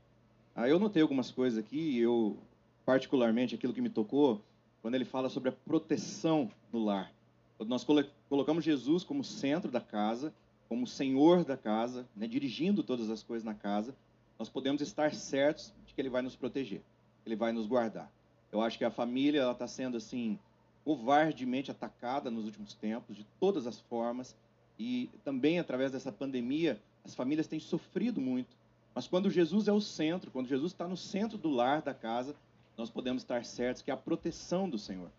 Ah, 0.55 0.69
eu 0.69 0.79
notei 0.79 1.01
algumas 1.01 1.29
coisas 1.29 1.59
aqui, 1.59 1.99
eu, 1.99 2.37
particularmente, 2.85 3.53
aquilo 3.53 3.73
que 3.73 3.81
me 3.81 3.89
tocou, 3.89 4.41
quando 4.81 4.95
ele 4.95 5.03
fala 5.03 5.27
sobre 5.27 5.49
a 5.49 5.51
proteção 5.51 6.49
no 6.71 6.85
lar. 6.85 7.11
Nós 7.59 7.85
colocamos 8.29 8.63
Jesus 8.63 9.03
como 9.03 9.25
centro 9.25 9.69
da 9.69 9.81
casa, 9.81 10.33
como 10.69 10.87
senhor 10.87 11.43
da 11.43 11.57
casa, 11.57 12.07
né, 12.15 12.27
dirigindo 12.27 12.81
todas 12.81 13.09
as 13.09 13.21
coisas 13.21 13.43
na 13.43 13.53
casa, 13.53 13.93
nós 14.37 14.49
podemos 14.49 14.81
estar 14.81 15.13
certos 15.13 15.73
de 15.85 15.93
que 15.93 16.01
Ele 16.01 16.09
vai 16.09 16.21
nos 16.21 16.35
proteger, 16.35 16.81
Ele 17.25 17.35
vai 17.35 17.51
nos 17.51 17.67
guardar. 17.67 18.11
Eu 18.51 18.61
acho 18.61 18.77
que 18.77 18.85
a 18.85 18.91
família 18.91 19.49
está 19.51 19.67
sendo 19.67 19.97
assim 19.97 20.37
covardemente 20.83 21.71
atacada 21.71 22.29
nos 22.29 22.45
últimos 22.45 22.73
tempos, 22.73 23.15
de 23.15 23.25
todas 23.39 23.65
as 23.65 23.79
formas, 23.79 24.35
e 24.77 25.09
também 25.23 25.59
através 25.59 25.91
dessa 25.91 26.11
pandemia, 26.11 26.79
as 27.05 27.15
famílias 27.15 27.47
têm 27.47 27.59
sofrido 27.59 28.19
muito. 28.19 28.55
Mas 28.93 29.07
quando 29.07 29.29
Jesus 29.29 29.67
é 29.67 29.71
o 29.71 29.81
centro, 29.81 30.29
quando 30.29 30.47
Jesus 30.47 30.71
está 30.71 30.87
no 30.87 30.97
centro 30.97 31.37
do 31.37 31.49
lar 31.49 31.81
da 31.81 31.93
casa, 31.93 32.35
nós 32.77 32.89
podemos 32.89 33.23
estar 33.23 33.43
certos 33.45 33.81
que 33.81 33.91
é 33.91 33.93
a 33.93 33.97
proteção 33.97 34.69
do 34.69 34.77
Senhor. 34.77 35.09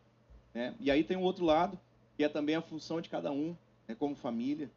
Né? 0.53 0.75
E 0.79 0.91
aí 0.91 1.03
tem 1.03 1.17
um 1.17 1.23
outro 1.23 1.45
lado, 1.45 1.79
que 2.17 2.25
é 2.25 2.29
também 2.29 2.55
a 2.55 2.63
função 2.63 3.01
de 3.01 3.09
cada 3.09 3.33
um, 3.33 3.57
né, 3.89 3.95
como 3.95 4.15
família, 4.15 4.71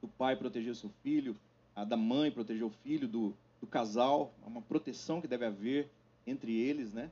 do 0.00 0.08
pai 0.08 0.36
proteger 0.36 0.72
o 0.72 0.76
seu 0.76 0.90
filho, 1.02 1.36
a 1.74 1.84
da 1.84 1.96
mãe 1.96 2.30
proteger 2.30 2.64
o 2.64 2.70
filho, 2.70 3.06
do, 3.06 3.34
do 3.60 3.66
casal, 3.66 4.32
uma 4.46 4.62
proteção 4.62 5.20
que 5.20 5.28
deve 5.28 5.44
haver 5.44 5.90
entre 6.26 6.56
eles, 6.56 6.92
né? 6.92 7.10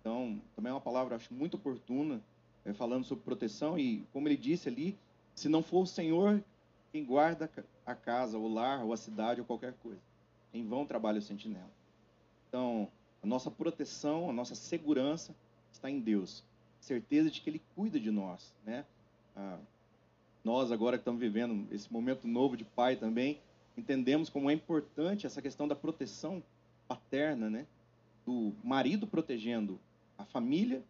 Então, 0.00 0.40
também 0.54 0.70
é 0.70 0.74
uma 0.74 0.80
palavra, 0.80 1.16
acho, 1.16 1.32
muito 1.32 1.56
oportuna, 1.56 2.22
é, 2.64 2.72
falando 2.72 3.04
sobre 3.04 3.24
proteção. 3.24 3.78
E, 3.78 4.06
como 4.12 4.28
ele 4.28 4.36
disse 4.36 4.68
ali, 4.68 4.98
se 5.34 5.48
não 5.48 5.62
for 5.62 5.82
o 5.82 5.86
Senhor 5.86 6.42
quem 6.92 7.04
guarda 7.04 7.50
a 7.84 7.94
casa, 7.94 8.38
o 8.38 8.46
lar, 8.46 8.84
ou 8.84 8.92
a 8.92 8.96
cidade, 8.96 9.40
ou 9.40 9.46
qualquer 9.46 9.74
coisa, 9.82 10.00
em 10.52 10.66
vão 10.66 10.86
trabalha 10.86 11.18
o 11.18 11.22
sentinela. 11.22 11.70
Então, 12.48 12.88
a 13.22 13.26
nossa 13.26 13.50
proteção, 13.50 14.30
a 14.30 14.32
nossa 14.32 14.54
segurança 14.54 15.34
está 15.72 15.90
em 15.90 15.98
Deus. 15.98 16.44
Certeza 16.80 17.30
de 17.30 17.40
que 17.40 17.50
Ele 17.50 17.62
cuida 17.74 17.98
de 17.98 18.10
nós, 18.10 18.54
né? 18.64 18.84
Ah, 19.34 19.58
nós, 20.44 20.70
agora 20.70 20.98
que 20.98 21.00
estamos 21.00 21.20
vivendo 21.20 21.66
esse 21.72 21.90
momento 21.92 22.28
novo 22.28 22.56
de 22.56 22.64
pai 22.64 22.96
também, 22.96 23.40
entendemos 23.76 24.28
como 24.28 24.50
é 24.50 24.54
importante 24.54 25.26
essa 25.26 25.42
questão 25.42 25.66
da 25.66 25.74
proteção 25.74 26.42
paterna, 26.86 27.50
né? 27.50 27.66
Do 28.24 28.54
marido 28.62 29.06
protegendo 29.06 29.78
a 30.16 30.24
família, 30.24 30.82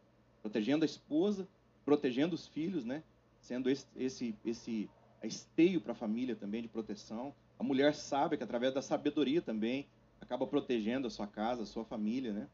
protegendo 0.43 0.85
a 0.85 0.87
esposa, 0.87 1.49
protegendo 1.85 2.35
os 2.35 2.47
filhos, 2.47 2.85
né? 2.85 3.03
Sendo 3.41 3.69
esse 3.71 3.87
esse 3.97 4.35
esse 4.45 4.91
esteio 5.23 5.81
para 5.81 5.93
a 5.93 5.97
família 5.97 6.37
também 6.37 6.63
de 6.63 6.69
proteção. 6.69 7.35
A 7.59 7.63
mulher 7.63 7.95
sabe 7.95 8.37
que 8.37 8.45
através 8.45 8.75
da 8.75 8.83
sabedoria 8.83 9.41
também 9.41 9.87
acaba 10.21 10.47
protegendo 10.47 11.07
a 11.07 11.11
sua 11.11 11.27
casa, 11.27 11.63
a 11.63 11.67
sua 11.67 11.85
família, 11.85 12.33
né? 12.33 12.49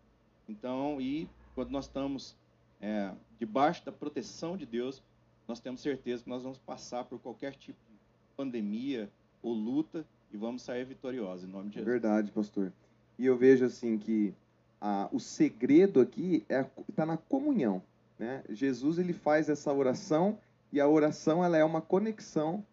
Então, 0.48 1.00
e 1.00 1.28
quando 1.54 1.70
nós 1.70 1.86
estamos 1.86 2.36
é, 2.80 3.12
debaixo 3.38 3.84
da 3.84 3.92
proteção 3.92 4.56
de 4.56 4.66
Deus, 4.66 5.02
nós 5.46 5.60
temos 5.60 5.80
certeza 5.80 6.22
que 6.22 6.28
nós 6.28 6.42
vamos 6.42 6.58
passar 6.58 7.04
por 7.04 7.18
qualquer 7.18 7.54
tipo 7.54 7.78
de 7.88 7.96
pandemia 8.36 9.10
ou 9.42 9.52
luta 9.52 10.06
e 10.32 10.36
vamos 10.36 10.62
sair 10.62 10.84
vitoriosos, 10.84 11.48
em 11.48 11.52
nome 11.52 11.68
de 11.68 11.74
Jesus. 11.76 11.92
Verdade, 11.92 12.30
pastor. 12.30 12.72
E 13.18 13.26
eu 13.26 13.36
vejo 13.36 13.64
assim 13.64 13.98
que 13.98 14.34
ah, 14.80 15.08
o 15.12 15.20
segredo 15.20 16.00
aqui 16.00 16.44
está 16.48 16.54
é, 16.54 16.70
tá 16.94 17.06
na 17.06 17.16
comunhão. 17.16 17.82
Né? 18.18 18.42
Jesus 18.48 18.98
ele 18.98 19.12
faz 19.12 19.48
essa 19.48 19.72
oração 19.72 20.38
e 20.72 20.80
a 20.80 20.88
oração 20.88 21.44
ela 21.44 21.56
é 21.56 21.64
uma 21.64 21.80
conexão 21.80 22.64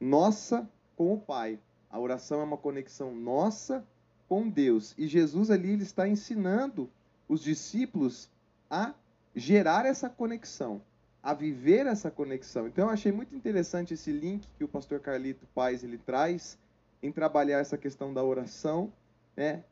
nossa 0.00 0.68
com 0.96 1.12
o 1.14 1.18
Pai. 1.18 1.58
A 1.90 1.98
oração 1.98 2.40
é 2.40 2.44
uma 2.44 2.56
conexão 2.56 3.14
nossa 3.14 3.84
com 4.28 4.48
Deus. 4.48 4.94
E 4.96 5.06
Jesus 5.06 5.50
ali 5.50 5.72
ele 5.72 5.82
está 5.82 6.08
ensinando 6.08 6.88
os 7.28 7.42
discípulos 7.42 8.30
a 8.70 8.94
gerar 9.34 9.84
essa 9.86 10.08
conexão, 10.08 10.80
a 11.22 11.34
viver 11.34 11.86
essa 11.86 12.10
conexão. 12.10 12.66
Então 12.66 12.86
eu 12.86 12.92
achei 12.92 13.12
muito 13.12 13.34
interessante 13.34 13.94
esse 13.94 14.12
link 14.12 14.46
que 14.56 14.64
o 14.64 14.68
pastor 14.68 15.00
Carlito 15.00 15.46
Paz 15.54 15.82
ele 15.82 15.98
traz 15.98 16.58
em 17.02 17.10
trabalhar 17.10 17.58
essa 17.58 17.76
questão 17.76 18.14
da 18.14 18.22
oração, 18.22 18.92
né, 19.36 19.64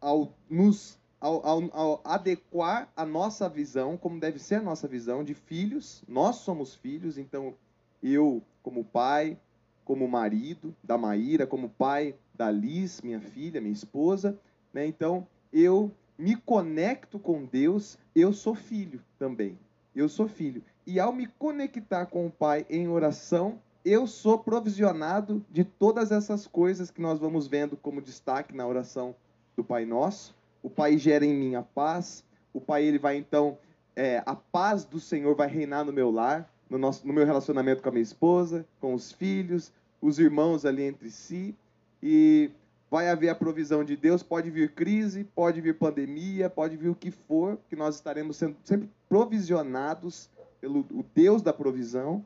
ao 0.00 0.32
nos 0.48 0.98
ao, 1.18 1.44
ao, 1.46 1.70
ao, 1.72 2.00
adequar 2.04 2.92
a 2.94 3.04
nossa 3.04 3.48
visão, 3.48 3.96
como 3.96 4.20
deve 4.20 4.38
ser 4.38 4.56
a 4.56 4.62
nossa 4.62 4.86
visão 4.86 5.24
de 5.24 5.34
filhos. 5.34 6.04
Nós 6.06 6.36
somos 6.36 6.74
filhos, 6.74 7.16
então 7.16 7.54
eu, 8.02 8.42
como 8.62 8.84
pai, 8.84 9.38
como 9.84 10.06
marido 10.06 10.76
da 10.84 10.98
Maíra, 10.98 11.46
como 11.46 11.70
pai 11.70 12.14
da 12.34 12.50
Liz, 12.50 13.00
minha 13.00 13.20
filha, 13.20 13.60
minha 13.60 13.72
esposa, 13.72 14.38
né? 14.72 14.86
Então 14.86 15.26
eu 15.52 15.90
me 16.18 16.36
conecto 16.36 17.18
com 17.18 17.44
Deus, 17.44 17.98
eu 18.14 18.32
sou 18.32 18.54
filho 18.54 19.02
também. 19.18 19.58
Eu 19.94 20.08
sou 20.08 20.28
filho. 20.28 20.62
E 20.86 21.00
ao 21.00 21.12
me 21.12 21.26
conectar 21.26 22.06
com 22.06 22.26
o 22.26 22.30
Pai 22.30 22.66
em 22.68 22.86
oração, 22.86 23.58
eu 23.86 24.04
sou 24.04 24.36
provisionado 24.36 25.46
de 25.48 25.62
todas 25.62 26.10
essas 26.10 26.44
coisas 26.44 26.90
que 26.90 27.00
nós 27.00 27.20
vamos 27.20 27.46
vendo 27.46 27.76
como 27.76 28.02
destaque 28.02 28.52
na 28.52 28.66
oração 28.66 29.14
do 29.56 29.62
Pai 29.62 29.84
Nosso. 29.84 30.34
O 30.60 30.68
Pai 30.68 30.98
gera 30.98 31.24
em 31.24 31.32
mim 31.32 31.54
a 31.54 31.62
paz. 31.62 32.24
O 32.52 32.60
Pai 32.60 32.82
ele 32.82 32.98
vai 32.98 33.16
então 33.16 33.56
é, 33.94 34.24
a 34.26 34.34
paz 34.34 34.84
do 34.84 34.98
Senhor 34.98 35.36
vai 35.36 35.46
reinar 35.46 35.84
no 35.84 35.92
meu 35.92 36.10
lar. 36.10 36.50
no, 36.68 36.78
nosso, 36.78 37.06
no 37.06 37.12
meu 37.12 37.24
relacionamento 37.24 37.80
com 37.80 37.88
a 37.88 37.92
minha 37.92 38.02
esposa, 38.02 38.66
com 38.80 38.92
os 38.92 39.12
filhos, 39.12 39.72
os 40.02 40.18
irmãos 40.18 40.64
ali 40.64 40.82
entre 40.82 41.08
si. 41.08 41.54
E 42.02 42.50
vai 42.90 43.08
haver 43.08 43.28
a 43.28 43.36
provisão 43.36 43.84
de 43.84 43.96
Deus. 43.96 44.20
Pode 44.20 44.50
vir 44.50 44.72
crise, 44.72 45.22
pode 45.22 45.60
vir 45.60 45.78
pandemia, 45.78 46.50
pode 46.50 46.76
vir 46.76 46.88
o 46.88 46.94
que 46.94 47.12
for, 47.12 47.56
que 47.68 47.76
nós 47.76 47.94
estaremos 47.94 48.36
sendo 48.36 48.56
sempre 48.64 48.90
provisionados 49.08 50.28
pelo 50.60 50.80
o 50.90 51.04
Deus 51.14 51.40
da 51.40 51.52
provisão. 51.52 52.24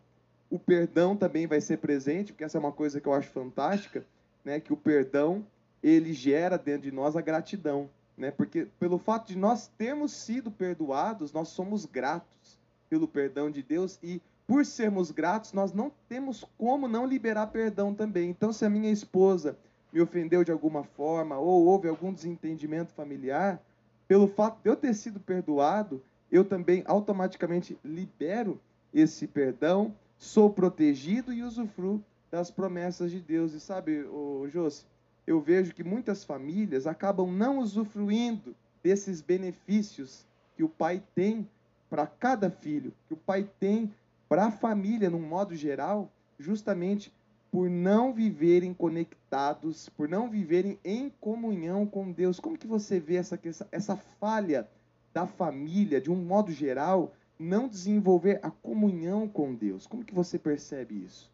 O 0.51 0.59
perdão 0.59 1.17
também 1.17 1.47
vai 1.47 1.61
ser 1.61 1.79
presente, 1.79 2.33
porque 2.33 2.45
essa 2.45 2.59
é 2.59 2.61
uma 2.61 2.73
coisa 2.73 3.01
que 3.01 3.07
eu 3.07 3.15
acho 3.15 3.31
fantástica, 3.31 4.05
né? 4.45 4.59
Que 4.59 4.73
o 4.73 4.77
perdão 4.77 5.47
ele 5.83 6.13
gera 6.13 6.59
dentro 6.59 6.83
de 6.83 6.93
nós 6.93 7.17
a 7.17 7.21
gratidão, 7.21 7.89
né? 8.19 8.31
Porque 8.31 8.67
pelo 8.79 8.99
fato 8.99 9.29
de 9.29 9.39
nós 9.39 9.69
termos 9.79 10.13
sido 10.13 10.51
perdoados, 10.51 11.33
nós 11.33 11.49
somos 11.49 11.87
gratos 11.87 12.59
pelo 12.89 13.07
perdão 13.07 13.51
de 13.51 13.63
Deus 13.63 13.99
e 14.03 14.21
por 14.51 14.67
sermos 14.67 15.13
gratos, 15.13 15.53
nós 15.53 15.73
não 15.73 15.93
temos 16.09 16.45
como 16.59 16.89
não 16.89 17.07
liberar 17.07 17.47
perdão 17.47 17.95
também. 17.95 18.31
Então, 18.31 18.53
se 18.53 18.65
a 18.65 18.69
minha 18.69 18.91
esposa 18.91 19.57
me 19.93 20.01
ofendeu 20.01 20.43
de 20.43 20.51
alguma 20.51 20.83
forma 20.83 21.39
ou 21.39 21.65
houve 21.67 21.87
algum 21.87 22.13
desentendimento 22.13 22.93
familiar, 22.93 23.63
pelo 24.09 24.27
fato 24.27 24.61
de 24.61 24.69
eu 24.69 24.75
ter 24.75 24.93
sido 24.93 25.21
perdoado, 25.21 26.03
eu 26.33 26.45
também 26.45 26.83
automaticamente 26.85 27.79
libero 27.85 28.61
esse 28.93 29.29
perdão, 29.29 29.95
sou 30.21 30.51
protegido 30.51 31.33
e 31.33 31.43
usufruo 31.43 32.05
das 32.31 32.51
promessas 32.51 33.11
de 33.11 33.21
Deus. 33.21 33.55
E 33.55 33.59
sabe, 33.59 34.03
o 34.05 34.47
Josi, 34.49 34.85
eu 35.27 35.41
vejo 35.41 35.75
que 35.75 35.83
muitas 35.83 36.23
famílias 36.23 36.87
acabam 36.87 37.33
não 37.33 37.59
usufruindo 37.59 38.55
desses 38.83 39.23
benefícios 39.23 40.27
que 40.55 40.63
o 40.63 40.69
pai 40.69 41.03
tem 41.15 41.49
para 41.89 42.07
cada 42.07 42.51
filho, 42.51 42.93
que 43.09 43.15
o 43.15 43.17
pai 43.17 43.49
tem 43.59 43.93
para 44.29 44.47
a 44.47 44.51
família, 44.51 45.11
num 45.11 45.27
modo 45.27 45.57
geral, 45.57 46.09
justamente 46.39 47.13
por 47.51 47.69
não 47.69 48.13
viverem 48.13 48.73
conectados, 48.73 49.89
por 49.89 50.09
não 50.09 50.31
viverem 50.31 50.79
em 50.85 51.11
comunhão 51.21 51.85
com 51.87 52.13
Deus. 52.13 52.39
Como 52.39 52.59
que 52.59 52.67
você 52.67 53.01
vê 53.01 53.17
essa, 53.17 53.41
essa 53.73 53.97
falha 53.97 54.69
da 55.13 55.27
família, 55.27 56.01
de 56.01 56.11
um 56.11 56.17
modo 56.17 56.53
geral, 56.53 57.13
não 57.41 57.67
desenvolver 57.67 58.39
a 58.43 58.51
comunhão 58.51 59.27
com 59.27 59.55
Deus? 59.55 59.87
Como 59.87 60.05
que 60.05 60.15
você 60.15 60.39
percebe 60.39 60.95
isso? 61.05 61.31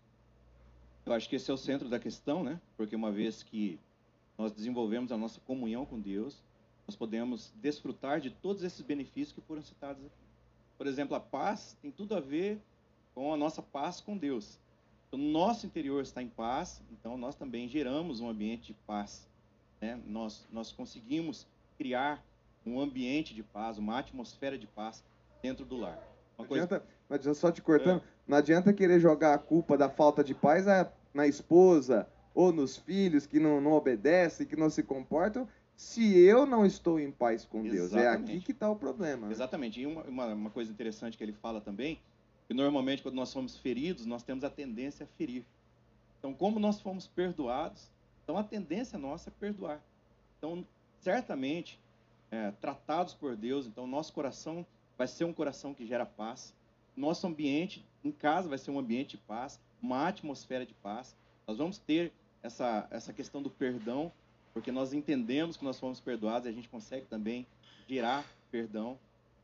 Eu 1.05 1.13
acho 1.13 1.29
que 1.29 1.35
esse 1.35 1.51
é 1.51 1.55
o 1.55 1.57
centro 1.57 1.89
da 1.89 1.99
questão, 1.99 2.45
né? 2.45 2.61
Porque 2.77 2.95
uma 2.95 3.11
vez 3.11 3.43
que 3.43 3.77
nós 4.39 4.53
desenvolvemos 4.53 5.11
a 5.11 5.17
nossa 5.17 5.41
comunhão 5.41 5.85
com 5.85 5.99
Deus, 5.99 6.41
nós 6.87 6.95
podemos 6.95 7.53
desfrutar 7.57 8.21
de 8.21 8.31
todos 8.31 8.63
esses 8.63 8.81
benefícios 8.83 9.33
que 9.33 9.41
foram 9.41 9.63
citados 9.63 10.05
aqui. 10.05 10.15
Por 10.79 10.87
exemplo, 10.87 11.17
a 11.17 11.21
paz 11.21 11.77
tem 11.83 11.91
tudo 11.91 12.15
a 12.15 12.21
ver 12.21 12.61
com 13.13 13.35
a 13.35 13.37
nossa 13.37 13.61
paz 13.61 14.01
com 14.01 14.17
Deus. 14.17 14.61
O 15.11 15.17
nosso 15.17 15.67
interior 15.67 16.03
está 16.03 16.23
em 16.23 16.29
paz, 16.29 16.81
então 16.93 17.17
nós 17.17 17.35
também 17.35 17.67
geramos 17.67 18.21
um 18.21 18.29
ambiente 18.29 18.69
de 18.69 18.75
paz. 18.87 19.29
Né? 19.81 20.01
Nós, 20.07 20.47
nós 20.53 20.71
conseguimos 20.71 21.49
criar 21.77 22.23
um 22.65 22.81
ambiente 22.81 23.35
de 23.35 23.43
paz, 23.43 23.77
uma 23.77 23.99
atmosfera 23.99 24.57
de 24.57 24.69
paz 24.69 25.03
dentro 25.43 25.65
do 25.65 25.77
lar. 25.77 25.99
Uma 26.39 26.47
não, 26.47 26.55
adianta, 26.55 26.83
não 27.09 27.15
adianta, 27.15 27.39
só 27.39 27.51
te 27.51 27.63
cortando, 27.63 28.01
é. 28.01 28.05
não 28.27 28.39
adianta 28.39 28.73
querer 28.73 29.01
jogar 29.01 29.35
a 29.35 29.39
culpa 29.39 29.77
da 29.77 29.89
falta 29.89 30.23
de 30.23 30.35
paz 30.35 30.67
na 31.15 31.27
esposa 31.27 32.07
ou 32.35 32.53
nos 32.53 32.77
filhos 32.77 33.27
que 33.27 33.41
não, 33.41 33.61
não 33.61 33.73
obedecem, 33.73 34.47
que 34.47 34.57
não 34.57 34.69
se 34.69 34.83
comportam, 34.83 35.49
se 35.75 36.19
eu 36.19 36.45
não 36.47 36.67
estou 36.67 37.01
em 37.01 37.11
paz 37.11 37.45
com 37.45 37.63
Deus. 37.63 37.93
Exatamente. 37.93 38.31
É 38.31 38.35
aqui 38.35 38.41
que 38.45 38.53
está 38.53 38.71
o 38.71 38.77
problema. 38.77 39.27
Né? 39.27 39.33
Exatamente. 39.33 39.81
E 39.81 39.87
uma, 39.87 40.03
uma, 40.03 40.27
uma 40.27 40.51
coisa 40.51 40.71
interessante 40.71 41.17
que 41.17 41.25
ele 41.25 41.33
fala 41.33 41.61
também 41.61 41.99
e 42.49 42.55
normalmente, 42.55 43.03
quando 43.03 43.17
nós 43.17 43.29
somos 43.29 43.57
feridos, 43.57 44.07
nós 44.07 44.23
temos 44.23 44.45
a 44.45 44.51
tendência 44.51 45.05
a 45.05 45.17
ferir. 45.17 45.45
Então, 46.19 46.33
como 46.33 46.61
nós 46.61 46.81
fomos 46.81 47.07
perdoados, 47.07 47.91
então 48.23 48.39
a 48.39 48.45
tendência 48.45 48.99
nossa 48.99 49.31
é 49.31 49.33
perdoar. 49.39 49.81
Então, 50.39 50.65
certamente, 51.01 51.81
é, 52.31 52.53
tratados 52.53 53.15
por 53.15 53.37
Deus, 53.37 53.67
então 53.67 53.87
nosso 53.87 54.13
coração 54.13 54.65
vai 54.97 55.07
ser 55.07 55.25
um 55.25 55.33
coração 55.33 55.75
que 55.75 55.87
gera 55.87 56.07
paz. 56.07 56.55
Nosso 56.97 57.27
ambiente 57.27 57.85
em 58.03 58.11
casa 58.11 58.49
vai 58.49 58.59
ser 58.59 58.71
um 58.71 58.79
ambiente 58.79 59.11
de 59.11 59.19
paz, 59.19 59.61
uma 59.83 60.09
atmosfera 60.09 60.65
de 60.65 60.75
paz. 60.75 61.15
Nós 61.47 61.59
vamos 61.59 61.79
ter 61.79 62.13
essa, 62.43 62.87
essa 62.91 63.13
questão 63.13 63.43
do 63.43 63.51
perdão, 63.51 64.11
porque 64.53 64.73
nós 64.73 64.93
entendemos 64.93 65.57
que 65.57 65.65
nós 65.65 65.79
fomos 65.79 66.01
perdoados 66.01 66.47
e 66.47 66.49
a 66.51 66.53
gente 66.53 66.69
consegue 66.69 67.07
também 67.07 67.47
gerar 67.89 68.25
perdão. 68.51 68.99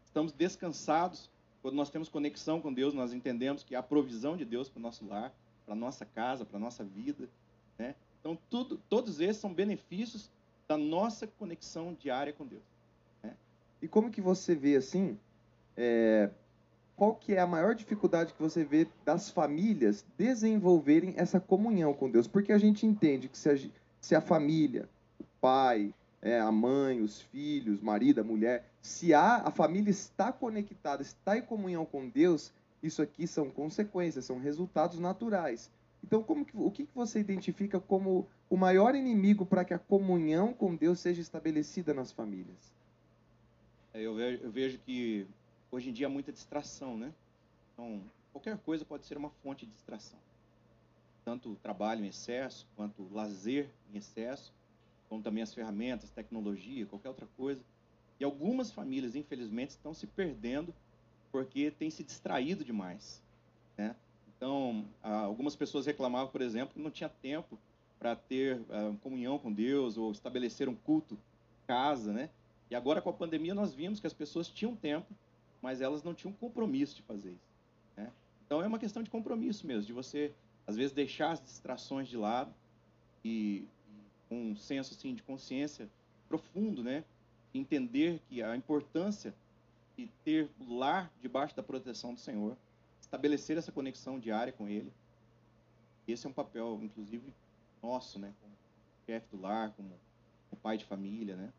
Estamos 0.06 0.32
descansados 0.32 1.30
quando 1.62 1.76
nós 1.76 1.90
temos 1.90 2.08
conexão 2.08 2.60
com 2.60 2.72
Deus, 2.72 2.92
nós 2.92 3.12
entendemos 3.12 3.62
que 3.62 3.76
há 3.76 3.82
provisão 3.82 4.36
de 4.36 4.44
Deus 4.44 4.68
para 4.68 4.80
o 4.80 4.82
nosso 4.82 5.06
lar, 5.06 5.32
para 5.64 5.74
a 5.74 5.76
nossa 5.76 6.04
casa, 6.04 6.44
para 6.44 6.56
a 6.56 6.60
nossa 6.60 6.82
vida. 6.82 7.28
Né? 7.78 7.94
Então, 8.20 8.36
tudo, 8.50 8.80
todos 8.88 9.20
esses 9.20 9.36
são 9.36 9.54
benefícios 9.54 10.28
da 10.66 10.76
nossa 10.76 11.26
conexão 11.26 11.94
diária 11.94 12.32
com 12.32 12.44
Deus. 12.44 12.62
Né? 13.22 13.36
E 13.80 13.86
como 13.86 14.10
que 14.10 14.20
você 14.20 14.56
vê 14.56 14.74
assim? 14.74 15.16
É, 15.76 16.30
qual 16.96 17.14
que 17.14 17.35
é 17.35 17.40
a 17.40 17.46
maior 17.46 17.74
dificuldade 17.74 18.32
que 18.32 18.40
você 18.40 18.64
vê 18.64 18.87
das 19.04 19.30
famílias 19.30 20.04
desenvolverem 20.16 21.14
essa 21.16 21.40
comunhão 21.40 21.92
com 21.92 22.11
Deus? 22.11 22.26
Porque 22.26 22.52
a 22.52 22.58
gente 22.58 22.87
entende 22.87 23.28
que 23.28 23.38
se 23.38 23.50
a, 23.50 23.58
se 24.00 24.14
a 24.14 24.20
família, 24.20 24.88
o 25.18 25.24
pai, 25.40 25.92
é, 26.20 26.38
a 26.38 26.52
mãe, 26.52 27.00
os 27.00 27.20
filhos, 27.20 27.80
marido, 27.80 28.20
a 28.20 28.24
mulher, 28.24 28.64
se 28.80 29.12
há, 29.12 29.37
a 29.37 29.50
família 29.50 29.90
está 29.90 30.32
conectada, 30.32 31.02
está 31.02 31.37
em 31.37 31.42
comunhão 31.42 31.85
com 31.85 32.08
Deus, 32.08 32.52
isso 32.82 33.02
aqui 33.02 33.26
são 33.26 33.50
consequências, 33.50 34.24
são 34.24 34.38
resultados 34.38 34.98
naturais. 34.98 35.70
Então, 36.04 36.22
como 36.22 36.44
que, 36.44 36.56
o 36.56 36.70
que 36.70 36.88
você 36.94 37.20
identifica 37.20 37.80
como 37.80 38.26
o 38.50 38.56
maior 38.56 38.94
inimigo 38.94 39.46
para 39.46 39.64
que 39.64 39.72
a 39.72 39.78
comunhão 39.78 40.52
com 40.52 40.74
Deus 40.74 41.00
seja 41.00 41.20
estabelecida 41.20 41.94
nas 41.94 42.11
famílias? 42.11 42.72
É, 43.94 44.00
eu 44.00 44.14
vejo, 44.14 44.42
eu 44.42 44.50
vejo 44.50 44.78
que 44.78 45.26
hoje 45.72 45.88
em 45.88 45.92
dia 45.92 46.06
há 46.06 46.11
muita 46.11 46.30
distração, 46.30 46.96
né? 46.96 47.12
Então, 47.72 48.02
qualquer 48.30 48.58
coisa 48.58 48.85
pode 48.85 49.06
ser 49.06 49.16
uma 49.16 49.30
fonte 49.42 49.64
de 49.66 49.72
distração. 49.72 50.18
Tanto 51.24 51.56
trabalho 51.62 52.04
em 52.04 52.08
excesso, 52.08 52.66
quanto 52.76 53.08
lazer 53.12 53.68
em 53.92 53.96
excesso, 53.96 54.52
como 55.08 55.22
também 55.22 55.42
as 55.42 55.54
ferramentas, 55.54 56.11
tecnologia, 56.11 56.87
qualquer 56.87 57.08
outra 57.08 57.26
coisa. 57.37 57.62
E 58.20 58.24
algumas 58.24 58.70
famílias, 58.70 59.16
infelizmente, 59.16 59.70
estão 59.70 59.94
se 59.94 60.06
perdendo 60.06 60.74
porque 61.30 61.70
têm 61.70 61.90
se 61.90 62.04
distraído 62.04 62.64
demais. 62.64 63.22
Né? 63.76 63.96
Então, 64.37 64.85
algumas 65.02 65.56
pessoas 65.56 65.87
reclamavam, 65.87 66.30
por 66.30 66.42
exemplo, 66.42 66.74
que 66.74 66.80
não 66.80 66.90
tinha 66.90 67.08
tempo 67.08 67.58
para 67.98 68.14
ter 68.16 68.58
uh, 68.62 68.96
comunhão 69.02 69.38
com 69.38 69.50
Deus 69.52 69.96
ou 69.96 70.11
estabelecer 70.11 70.68
um 70.68 70.74
culto 70.74 71.14
em 71.14 71.66
casa, 71.68 72.12
né? 72.12 72.28
E 72.68 72.74
agora 72.74 73.00
com 73.00 73.11
a 73.11 73.12
pandemia 73.12 73.54
nós 73.54 73.72
vimos 73.72 74.00
que 74.00 74.06
as 74.08 74.12
pessoas 74.12 74.48
tinham 74.48 74.74
tempo, 74.74 75.06
mas 75.62 75.81
elas 75.81 76.03
não 76.03 76.12
tinham 76.12 76.35
compromisso 76.35 76.96
de 76.96 77.03
fazer 77.03 77.31
isso. 77.31 77.53
Né? 77.96 78.11
Então 78.44 78.61
é 78.61 78.66
uma 78.66 78.79
questão 78.79 79.03
de 79.03 79.09
compromisso 79.09 79.66
mesmo, 79.66 79.87
de 79.87 79.92
você 79.92 80.33
às 80.66 80.77
vezes 80.77 80.92
deixar 80.92 81.31
as 81.31 81.40
distrações 81.40 82.09
de 82.09 82.16
lado 82.16 82.53
e 83.25 83.64
um 84.31 84.57
senso 84.57 84.92
assim 84.92 85.14
de 85.14 85.22
consciência 85.22 85.88
profundo, 86.29 86.83
né? 86.83 87.05
Entender 87.55 88.20
que 88.29 88.42
a 88.42 88.57
importância 88.57 89.35
de 89.96 90.09
ter 90.25 90.48
o 90.59 90.75
lar 90.75 91.11
debaixo 91.20 91.55
da 91.55 91.62
proteção 91.62 92.14
do 92.14 92.20
Senhor, 92.20 92.57
estabelecer 93.01 93.59
essa 93.59 93.70
conexão 93.70 94.18
diária 94.18 94.53
com 94.53 94.66
Ele. 94.66 94.90
Esse 96.09 96.27
é 96.27 96.31
um 96.31 96.33
papel, 96.33 96.81
inclusive, 96.83 97.33
nosso, 97.83 98.18
né? 98.18 98.33
Como 98.40 98.55
chefe 99.07 99.27
do 99.31 99.42
lar, 99.42 99.70
como, 99.72 99.90
como 100.48 100.62
pai 100.62 100.79
de 100.79 100.85
família, 100.87 101.37
né? 101.37 101.53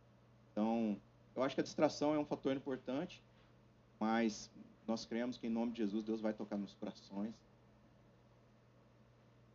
Então, 0.52 0.98
eu 1.36 1.44
acho 1.44 1.56
que 1.56 1.62
a 1.62 1.64
distração 1.64 2.14
é 2.16 2.20
um 2.20 2.26
fator 2.26 2.56
importante, 2.56 3.22
mas 4.04 4.52
nós 4.86 5.06
cremos 5.06 5.38
que 5.38 5.48
em 5.48 5.50
nome 5.50 5.72
de 5.72 5.78
Jesus 5.78 6.04
Deus 6.04 6.20
vai 6.20 6.34
tocar 6.34 6.58
nos 6.58 6.74
corações. 6.74 7.34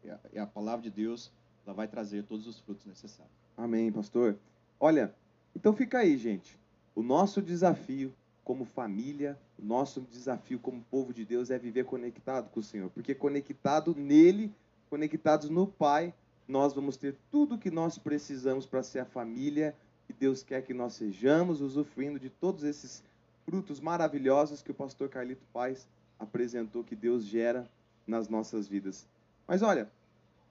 E 0.02 0.08
a, 0.08 0.18
e 0.32 0.38
a 0.38 0.46
palavra 0.46 0.80
de 0.80 0.90
Deus 0.90 1.30
ela 1.66 1.74
vai 1.74 1.86
trazer 1.86 2.24
todos 2.24 2.46
os 2.46 2.58
frutos 2.58 2.86
necessários. 2.86 3.34
Amém, 3.58 3.92
pastor. 3.92 4.38
Olha, 4.80 5.14
então 5.54 5.74
fica 5.74 5.98
aí, 5.98 6.16
gente. 6.16 6.58
O 6.94 7.02
nosso 7.02 7.42
desafio 7.42 8.10
como 8.42 8.64
família, 8.64 9.38
o 9.58 9.66
nosso 9.66 10.00
desafio 10.00 10.58
como 10.58 10.82
povo 10.90 11.12
de 11.12 11.26
Deus 11.26 11.50
é 11.50 11.58
viver 11.58 11.84
conectado 11.84 12.48
com 12.48 12.60
o 12.60 12.62
Senhor, 12.62 12.88
porque 12.88 13.14
conectado 13.14 13.94
nele, 13.94 14.50
conectados 14.88 15.50
no 15.50 15.66
Pai, 15.66 16.14
nós 16.48 16.72
vamos 16.72 16.96
ter 16.96 17.14
tudo 17.30 17.56
o 17.56 17.58
que 17.58 17.70
nós 17.70 17.98
precisamos 17.98 18.64
para 18.64 18.82
ser 18.82 19.00
a 19.00 19.04
família 19.04 19.76
que 20.06 20.14
Deus 20.14 20.42
quer 20.42 20.62
que 20.62 20.72
nós 20.72 20.94
sejamos, 20.94 21.60
usufruindo 21.60 22.18
de 22.18 22.30
todos 22.30 22.64
esses 22.64 23.02
frutos 23.48 23.80
maravilhosos 23.80 24.60
que 24.60 24.70
o 24.70 24.74
pastor 24.74 25.08
Carlito 25.08 25.46
Paz 25.54 25.88
apresentou 26.18 26.84
que 26.84 26.94
Deus 26.94 27.24
gera 27.24 27.66
nas 28.06 28.28
nossas 28.28 28.68
vidas. 28.68 29.06
Mas 29.46 29.62
olha, 29.62 29.90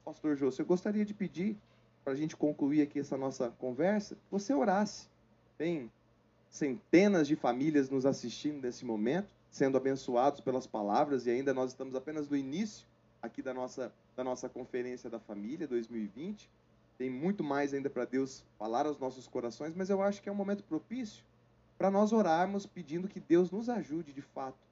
Pastor 0.04 0.36
Jô, 0.36 0.50
eu 0.58 0.66
gostaria 0.66 1.06
de 1.06 1.14
pedir, 1.14 1.56
para 2.04 2.14
a 2.14 2.16
gente 2.16 2.36
concluir 2.36 2.82
aqui 2.82 3.00
essa 3.00 3.16
nossa 3.16 3.52
conversa, 3.60 4.18
você 4.32 4.52
orasse. 4.52 5.08
Tem 5.60 5.92
centenas 6.50 7.28
de 7.28 7.36
famílias 7.36 7.88
nos 7.88 8.04
assistindo 8.04 8.64
nesse 8.64 8.84
momento. 8.84 9.28
sendo 9.52 9.78
abençoados 9.78 10.42
pelas 10.42 10.66
palavras 10.66 11.28
e 11.28 11.30
ainda 11.30 11.54
nós 11.54 11.72
estamos 11.72 11.94
apenas 11.94 12.28
no 12.28 12.36
início 12.36 12.88
aqui 13.22 13.44
da 13.44 13.54
nossa, 13.54 13.94
da 14.16 14.24
nossa 14.24 14.50
conferência 14.50 15.08
da 15.08 15.20
família 15.20 15.68
2020. 15.68 16.50
Tem 16.98 17.12
muito 17.12 17.44
mais 17.44 17.76
ainda 17.76 17.92
para 17.92 18.06
Deus 18.06 18.44
falar 18.58 18.88
aos 18.88 18.98
nossos 18.98 19.28
corações, 19.28 19.76
mas 19.76 19.92
eu 19.92 20.02
acho 20.02 20.20
que 20.20 20.30
é 20.30 20.32
um 20.32 20.36
momento 20.36 20.64
propício 20.64 21.24
para 21.78 21.92
nós 21.92 22.12
orarmos 22.12 22.66
pedindo 22.66 23.08
que 23.08 23.20
Deus 23.20 23.52
nos 23.52 23.70
ajude 23.70 24.14
de 24.14 24.22
fato 24.22 24.68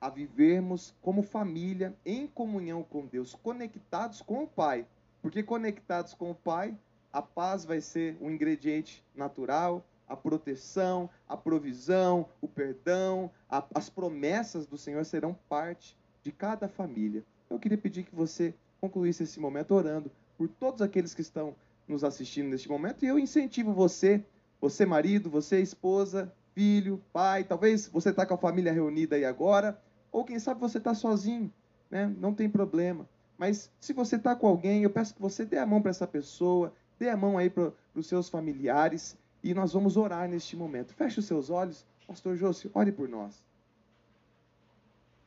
a 0.00 0.08
vivermos 0.08 0.94
como 1.02 1.22
família, 1.22 1.94
em 2.04 2.26
comunhão 2.26 2.82
com 2.82 3.06
Deus, 3.06 3.34
conectados 3.34 4.20
com 4.20 4.44
o 4.44 4.46
Pai. 4.46 4.86
Porque 5.22 5.42
conectados 5.42 6.14
com 6.14 6.30
o 6.30 6.34
Pai, 6.34 6.76
a 7.12 7.22
paz 7.22 7.64
vai 7.64 7.80
ser 7.80 8.16
um 8.20 8.30
ingrediente 8.30 9.04
natural, 9.14 9.84
a 10.06 10.16
proteção, 10.16 11.10
a 11.28 11.36
provisão, 11.36 12.28
o 12.40 12.46
perdão, 12.46 13.30
a, 13.48 13.64
as 13.74 13.88
promessas 13.88 14.66
do 14.66 14.78
Senhor 14.78 15.04
serão 15.04 15.36
parte 15.48 15.96
de 16.22 16.30
cada 16.30 16.68
família. 16.68 17.24
Eu 17.48 17.58
queria 17.58 17.78
pedir 17.78 18.04
que 18.04 18.14
você 18.14 18.54
concluísse 18.80 19.22
esse 19.22 19.40
momento 19.40 19.74
orando 19.74 20.10
por 20.36 20.48
todos 20.48 20.82
aqueles 20.82 21.14
que 21.14 21.22
estão 21.22 21.54
nos 21.88 22.04
assistindo 22.04 22.50
neste 22.50 22.68
momento 22.68 23.04
e 23.04 23.08
eu 23.08 23.18
incentivo 23.18 23.72
você, 23.72 24.22
você 24.60 24.84
marido, 24.84 25.30
você 25.30 25.60
esposa, 25.60 26.32
filho, 26.56 27.02
pai, 27.12 27.44
talvez 27.44 27.86
você 27.86 28.08
está 28.08 28.24
com 28.24 28.32
a 28.32 28.38
família 28.38 28.72
reunida 28.72 29.14
aí 29.14 29.26
agora, 29.26 29.78
ou 30.10 30.24
quem 30.24 30.38
sabe 30.38 30.58
você 30.58 30.78
está 30.78 30.94
sozinho, 30.94 31.52
né? 31.90 32.10
Não 32.18 32.32
tem 32.32 32.48
problema. 32.48 33.06
Mas 33.36 33.70
se 33.78 33.92
você 33.92 34.16
está 34.16 34.34
com 34.34 34.46
alguém, 34.46 34.82
eu 34.82 34.88
peço 34.88 35.14
que 35.14 35.20
você 35.20 35.44
dê 35.44 35.58
a 35.58 35.66
mão 35.66 35.82
para 35.82 35.90
essa 35.90 36.06
pessoa, 36.06 36.72
dê 36.98 37.10
a 37.10 37.16
mão 37.16 37.36
aí 37.36 37.50
para 37.50 37.70
os 37.94 38.06
seus 38.06 38.30
familiares 38.30 39.18
e 39.44 39.52
nós 39.52 39.74
vamos 39.74 39.98
orar 39.98 40.26
neste 40.30 40.56
momento. 40.56 40.94
Feche 40.94 41.20
os 41.20 41.26
seus 41.26 41.50
olhos. 41.50 41.84
Pastor 42.06 42.36
José, 42.36 42.70
ore 42.72 42.90
por 42.90 43.06
nós. 43.06 43.44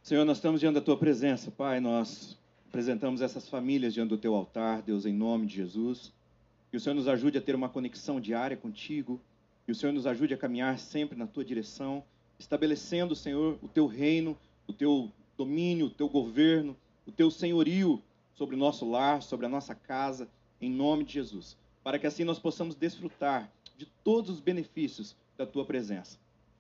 Senhor, 0.02 0.26
nós 0.26 0.38
estamos 0.38 0.60
diante 0.60 0.76
da 0.76 0.82
tua 0.82 0.98
presença, 0.98 1.52
Pai. 1.52 1.80
Nós 1.80 2.36
apresentamos 2.68 3.22
essas 3.22 3.48
famílias 3.48 3.94
diante 3.94 4.10
do 4.10 4.18
teu 4.18 4.34
altar, 4.34 4.82
Deus, 4.82 5.06
em 5.06 5.13
nome 5.13 5.46
de 5.46 5.58
Jesus. 5.58 6.12
Que 6.72 6.78
o 6.78 6.80
Senhor 6.80 6.96
nos 6.96 7.08
ajude 7.08 7.38
a 7.38 7.42
ter 7.42 7.54
uma 7.54 7.70
conexão 7.70 8.20
diária 8.20 8.58
contigo. 8.58 9.22
Que 9.70 9.74
o 9.74 9.76
Senhor 9.76 9.94
nos 9.94 10.08
ajude 10.08 10.34
a 10.34 10.38
caminhar 10.38 10.80
sempre 10.80 11.16
na 11.16 11.28
tua 11.28 11.46
direção, 11.46 12.04
estabelecendo, 12.40 13.16
Senhor, 13.16 13.60
o 13.62 13.68
teu 13.68 13.86
reino, 13.86 14.36
o 14.66 14.74
teu 14.74 15.12
domínio, 15.38 15.86
o 15.86 15.90
teu 15.92 16.10
governo, 16.10 16.76
o 17.06 17.12
teu 17.12 17.30
senhorio 17.30 18.02
sobre 18.34 18.56
o 18.56 18.58
nosso 18.58 18.90
lar, 18.90 19.22
sobre 19.22 19.46
a 19.46 19.50
nossa 19.50 19.76
casa, 19.76 20.28
em 20.60 20.72
nome 20.72 21.04
de 21.04 21.14
Jesus. 21.14 21.56
Para 21.84 22.00
que 22.00 22.08
assim 22.08 22.24
nós 22.24 22.40
possamos 22.40 22.74
desfrutar 22.74 23.48
de 23.78 23.86
todos 24.04 24.32
os 24.32 24.40
benefícios 24.40 25.16
da 25.38 25.46
tua 25.46 25.64
presença. 25.64 26.18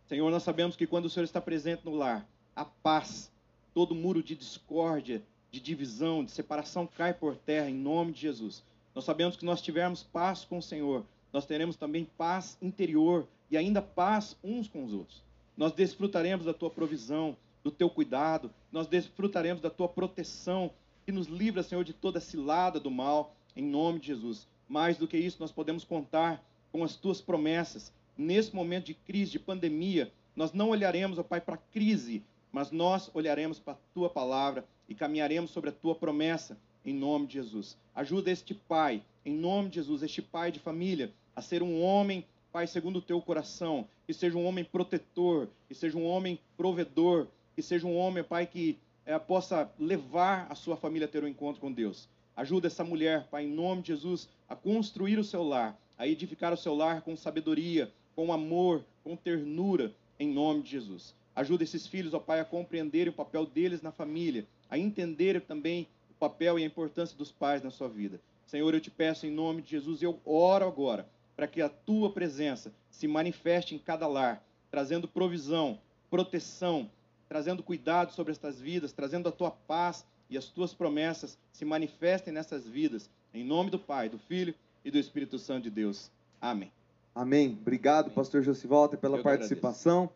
Senhor, 0.07 0.29
nós 0.29 0.43
sabemos 0.43 0.75
que 0.75 0.85
quando 0.85 1.05
o 1.05 1.09
Senhor 1.09 1.23
está 1.23 1.41
presente 1.41 1.83
no 1.85 1.95
lar, 1.95 2.29
a 2.55 2.63
paz, 2.63 3.31
todo 3.73 3.95
muro 3.95 4.21
de 4.21 4.35
discórdia, 4.35 5.23
de 5.49 5.59
divisão, 5.59 6.23
de 6.23 6.29
separação 6.29 6.85
cai 6.85 7.15
por 7.15 7.35
terra 7.35 7.71
em 7.71 7.75
nome 7.75 8.11
de 8.11 8.21
Jesus. 8.21 8.63
Nós 8.93 9.03
sabemos 9.03 9.35
que 9.35 9.45
nós 9.45 9.63
tivermos 9.63 10.03
paz 10.03 10.45
com 10.45 10.59
o 10.59 10.61
Senhor, 10.61 11.03
nós 11.31 11.45
teremos 11.45 11.75
também 11.75 12.05
paz 12.17 12.57
interior 12.61 13.27
e 13.51 13.57
ainda 13.57 13.81
paz 13.81 14.35
uns 14.43 14.67
com 14.67 14.83
os 14.83 14.93
outros. 14.93 15.23
Nós 15.55 15.71
desfrutaremos 15.73 16.45
da 16.45 16.53
tua 16.53 16.69
provisão, 16.69 17.35
do 17.63 17.71
teu 17.71 17.89
cuidado, 17.89 18.51
nós 18.71 18.87
desfrutaremos 18.87 19.61
da 19.61 19.69
tua 19.69 19.87
proteção, 19.87 20.71
que 21.05 21.11
nos 21.11 21.27
livra, 21.27 21.63
Senhor, 21.63 21.83
de 21.83 21.93
toda 21.93 22.19
cilada 22.19 22.79
do 22.79 22.91
mal, 22.91 23.35
em 23.55 23.63
nome 23.63 23.99
de 23.99 24.07
Jesus. 24.07 24.47
Mais 24.67 24.97
do 24.97 25.07
que 25.07 25.17
isso, 25.17 25.37
nós 25.39 25.51
podemos 25.51 25.83
contar 25.83 26.43
com 26.71 26.83
as 26.83 26.95
tuas 26.95 27.19
promessas. 27.19 27.91
Nesse 28.17 28.55
momento 28.55 28.85
de 28.85 28.93
crise, 28.93 29.31
de 29.31 29.39
pandemia, 29.39 30.11
nós 30.35 30.53
não 30.53 30.69
olharemos, 30.69 31.17
ó 31.17 31.23
Pai, 31.23 31.41
para 31.41 31.55
a 31.55 31.73
crise, 31.73 32.23
mas 32.51 32.71
nós 32.71 33.09
olharemos 33.13 33.59
para 33.59 33.73
a 33.73 33.93
tua 33.93 34.09
palavra 34.09 34.65
e 34.87 34.95
caminharemos 34.95 35.51
sobre 35.51 35.69
a 35.69 35.73
tua 35.73 35.95
promessa, 35.95 36.57
em 36.85 36.93
nome 36.93 37.27
de 37.27 37.33
Jesus. 37.33 37.77
Ajuda 37.93 38.31
este 38.31 38.53
pai, 38.53 39.03
em 39.29 39.37
nome 39.37 39.69
de 39.69 39.75
Jesus, 39.75 40.01
este 40.01 40.23
pai 40.23 40.51
de 40.51 40.59
família, 40.59 41.13
a 41.35 41.41
ser 41.41 41.61
um 41.61 41.81
homem, 41.81 42.25
Pai, 42.51 42.65
segundo 42.65 42.97
o 42.97 43.01
teu 43.01 43.21
coração, 43.21 43.87
que 44.07 44.13
seja 44.13 44.35
um 44.35 44.43
homem 44.43 44.63
protetor, 44.63 45.47
que 45.67 45.75
seja 45.75 45.95
um 45.95 46.05
homem 46.05 46.39
provedor, 46.57 47.27
que 47.55 47.61
seja 47.61 47.85
um 47.85 47.95
homem, 47.95 48.23
Pai, 48.23 48.47
que 48.47 48.79
é, 49.05 49.19
possa 49.19 49.71
levar 49.77 50.47
a 50.49 50.55
sua 50.55 50.75
família 50.75 51.05
a 51.05 51.09
ter 51.09 51.23
um 51.23 51.27
encontro 51.27 51.61
com 51.61 51.71
Deus. 51.71 52.09
Ajuda 52.35 52.65
essa 52.65 52.83
mulher, 52.83 53.27
Pai, 53.29 53.45
em 53.45 53.51
nome 53.51 53.83
de 53.83 53.89
Jesus, 53.89 54.27
a 54.47 54.55
construir 54.55 55.19
o 55.19 55.23
seu 55.23 55.43
lar, 55.43 55.79
a 55.95 56.07
edificar 56.07 56.51
o 56.51 56.57
seu 56.57 56.73
lar 56.73 57.03
com 57.03 57.15
sabedoria, 57.15 57.93
com 58.15 58.33
amor, 58.33 58.83
com 59.03 59.15
ternura, 59.15 59.93
em 60.19 60.27
nome 60.27 60.63
de 60.63 60.71
Jesus. 60.71 61.13
Ajuda 61.35 61.63
esses 61.63 61.85
filhos, 61.85 62.15
ó 62.15 62.19
Pai, 62.19 62.39
a 62.39 62.45
compreenderem 62.45 63.13
o 63.13 63.15
papel 63.15 63.45
deles 63.45 63.83
na 63.83 63.91
família, 63.91 64.47
a 64.67 64.77
entenderem 64.77 65.39
também 65.39 65.87
o 66.09 66.13
papel 66.15 66.57
e 66.57 66.63
a 66.63 66.65
importância 66.65 67.15
dos 67.15 67.31
pais 67.31 67.61
na 67.61 67.69
sua 67.69 67.87
vida. 67.87 68.19
Senhor, 68.49 68.73
eu 68.73 68.81
te 68.81 68.89
peço 68.89 69.27
em 69.27 69.31
nome 69.31 69.61
de 69.61 69.69
Jesus, 69.69 70.01
eu 70.01 70.19
oro 70.25 70.65
agora 70.65 71.07
para 71.35 71.45
que 71.45 71.61
a 71.61 71.69
tua 71.69 72.11
presença 72.11 72.73
se 72.89 73.07
manifeste 73.07 73.75
em 73.75 73.77
cada 73.77 74.07
lar, 74.07 74.43
trazendo 74.71 75.07
provisão, 75.07 75.79
proteção, 76.09 76.89
trazendo 77.27 77.61
cuidado 77.61 78.11
sobre 78.11 78.31
estas 78.31 78.59
vidas, 78.59 78.91
trazendo 78.91 79.29
a 79.29 79.31
tua 79.31 79.51
paz 79.51 80.03
e 80.31 80.35
as 80.35 80.45
tuas 80.45 80.73
promessas 80.73 81.37
se 81.53 81.63
manifestem 81.63 82.33
nessas 82.33 82.67
vidas. 82.67 83.07
Em 83.31 83.43
nome 83.43 83.69
do 83.69 83.77
Pai, 83.77 84.09
do 84.09 84.17
Filho 84.17 84.55
e 84.83 84.89
do 84.89 84.97
Espírito 84.97 85.37
Santo 85.37 85.65
de 85.65 85.69
Deus. 85.69 86.09
Amém. 86.41 86.71
Amém. 87.13 87.55
Obrigado, 87.61 88.05
Amém. 88.05 88.15
pastor 88.15 88.41
Josivalter, 88.41 88.97
pela 88.97 89.17
eu 89.17 89.23
participação. 89.23 90.09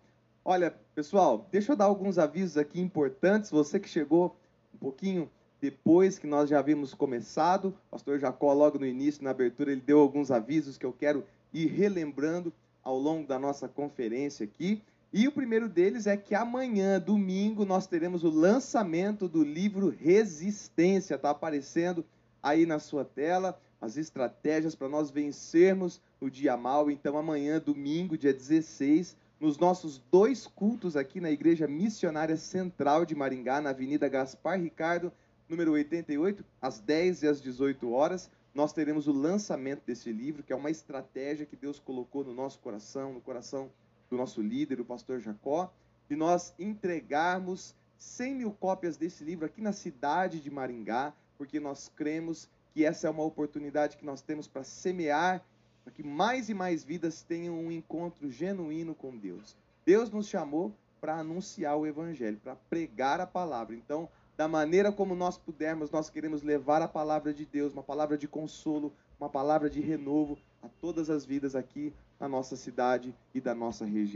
Olha, 0.44 0.72
pessoal, 0.96 1.48
deixa 1.52 1.74
eu 1.74 1.76
dar 1.76 1.86
alguns 1.86 2.18
avisos 2.18 2.58
aqui 2.58 2.82
importantes. 2.82 3.52
Você 3.52 3.80
que 3.80 3.88
chegou 3.88 4.36
um 4.74 4.78
pouquinho 4.80 5.30
depois 5.64 6.20
que 6.20 6.28
nós 6.28 6.50
já 6.50 6.60
havíamos 6.60 6.94
começado, 6.94 7.70
o 7.88 7.92
pastor 7.92 8.20
Jacó, 8.20 8.52
logo 8.52 8.78
no 8.78 8.86
início, 8.86 9.24
na 9.24 9.30
abertura, 9.30 9.72
ele 9.72 9.80
deu 9.80 9.98
alguns 9.98 10.30
avisos 10.30 10.78
que 10.78 10.86
eu 10.86 10.92
quero 10.92 11.24
ir 11.54 11.68
relembrando 11.68 12.52
ao 12.84 13.00
longo 13.00 13.26
da 13.26 13.40
nossa 13.40 13.66
conferência 13.66 14.44
aqui. 14.44 14.84
E 15.14 15.26
o 15.26 15.32
primeiro 15.32 15.70
deles 15.70 16.06
é 16.06 16.18
que 16.18 16.36
amanhã, 16.36 17.00
domingo, 17.00 17.64
nós 17.64 17.88
teremos 17.88 18.26
o 18.26 18.30
lançamento 18.30 19.26
do 19.26 19.42
livro 19.42 19.88
Resistência. 19.88 21.16
Está 21.16 21.30
aparecendo 21.30 22.04
aí 22.42 22.66
na 22.66 22.78
sua 22.78 23.06
tela 23.06 23.58
as 23.80 23.96
estratégias 23.96 24.76
para 24.76 24.90
nós 24.90 25.12
vencermos 25.12 26.02
o 26.20 26.30
dia 26.30 26.58
mal. 26.58 26.92
Então, 26.92 27.18
amanhã, 27.18 27.58
domingo, 27.58 28.18
dia 28.18 28.34
16, 28.34 29.16
nos 29.40 29.58
nossos 29.58 30.02
dois 30.12 30.46
cultos 30.46 30.98
aqui 30.98 31.22
na 31.22 31.32
Igreja 31.32 31.70
Missionária 31.70 32.36
Central 32.36 33.06
de 33.06 33.16
Maringá, 33.16 33.62
na 33.62 33.70
Avenida 33.70 34.10
Gaspar 34.10 34.60
Ricardo, 34.60 35.10
número 35.54 35.74
88, 35.74 36.44
às 36.60 36.80
10 36.80 37.22
e 37.22 37.28
às 37.28 37.40
18 37.40 37.92
horas, 37.92 38.28
nós 38.56 38.74
teremos 38.74 39.08
o 39.08 39.12
lançamento 39.12 39.84
desse 39.86 40.12
livro, 40.12 40.42
que 40.42 40.52
é 40.52 40.56
uma 40.56 40.72
estratégia 40.72 41.46
que 41.46 41.56
Deus 41.56 41.78
colocou 41.78 42.24
no 42.24 42.34
nosso 42.34 42.58
coração, 42.58 43.14
no 43.14 43.22
coração 43.22 43.70
do 44.10 44.18
nosso 44.18 44.42
líder, 44.42 44.82
o 44.82 44.86
pastor 44.86 45.20
Jacó, 45.20 45.72
de 46.10 46.16
nós 46.16 46.56
entregarmos 46.58 47.76
100 48.00 48.36
mil 48.36 48.52
cópias 48.52 48.98
desse 48.98 49.24
livro 49.24 49.46
aqui 49.46 49.62
na 49.62 49.72
cidade 49.72 50.40
de 50.40 50.50
Maringá, 50.50 51.14
porque 51.38 51.60
nós 51.60 51.88
cremos 51.96 52.50
que 52.74 52.84
essa 52.84 53.06
é 53.06 53.10
uma 53.12 53.24
oportunidade 53.24 53.96
que 53.96 54.06
nós 54.06 54.24
temos 54.24 54.48
para 54.48 54.64
semear, 54.64 55.46
para 55.84 55.94
que 55.94 56.02
mais 56.02 56.50
e 56.50 56.56
mais 56.56 56.84
vidas 56.84 57.22
tenham 57.22 57.56
um 57.56 57.72
encontro 57.72 58.32
genuíno 58.32 58.96
com 58.96 59.16
Deus. 59.16 59.56
Deus 59.86 60.10
nos 60.10 60.28
chamou 60.28 60.74
para 61.00 61.18
anunciar 61.20 61.78
o 61.78 61.86
Evangelho, 61.86 62.40
para 62.44 62.56
pregar 62.56 63.22
a 63.22 63.28
palavra. 63.28 63.76
Então, 63.76 64.10
da 64.36 64.48
maneira 64.48 64.92
como 64.92 65.16
nós 65.16 65.38
pudermos, 65.38 65.92
nós 65.92 66.10
queremos 66.10 66.42
levar 66.42 66.82
a 66.82 66.88
palavra 66.88 67.34
de 67.34 67.46
Deus, 67.46 67.74
uma 67.74 67.84
palavra 67.84 68.18
de 68.18 68.28
consolo, 68.28 68.92
uma 69.20 69.30
palavra 69.30 69.70
de 69.70 69.80
renovo 69.80 70.38
a 70.62 70.68
todas 70.82 71.10
as 71.10 71.26
vidas 71.26 71.56
aqui 71.56 71.94
na 72.20 72.28
nossa 72.28 72.56
cidade 72.56 73.14
e 73.34 73.40
da 73.40 73.54
nossa 73.54 73.86
região. 73.86 74.12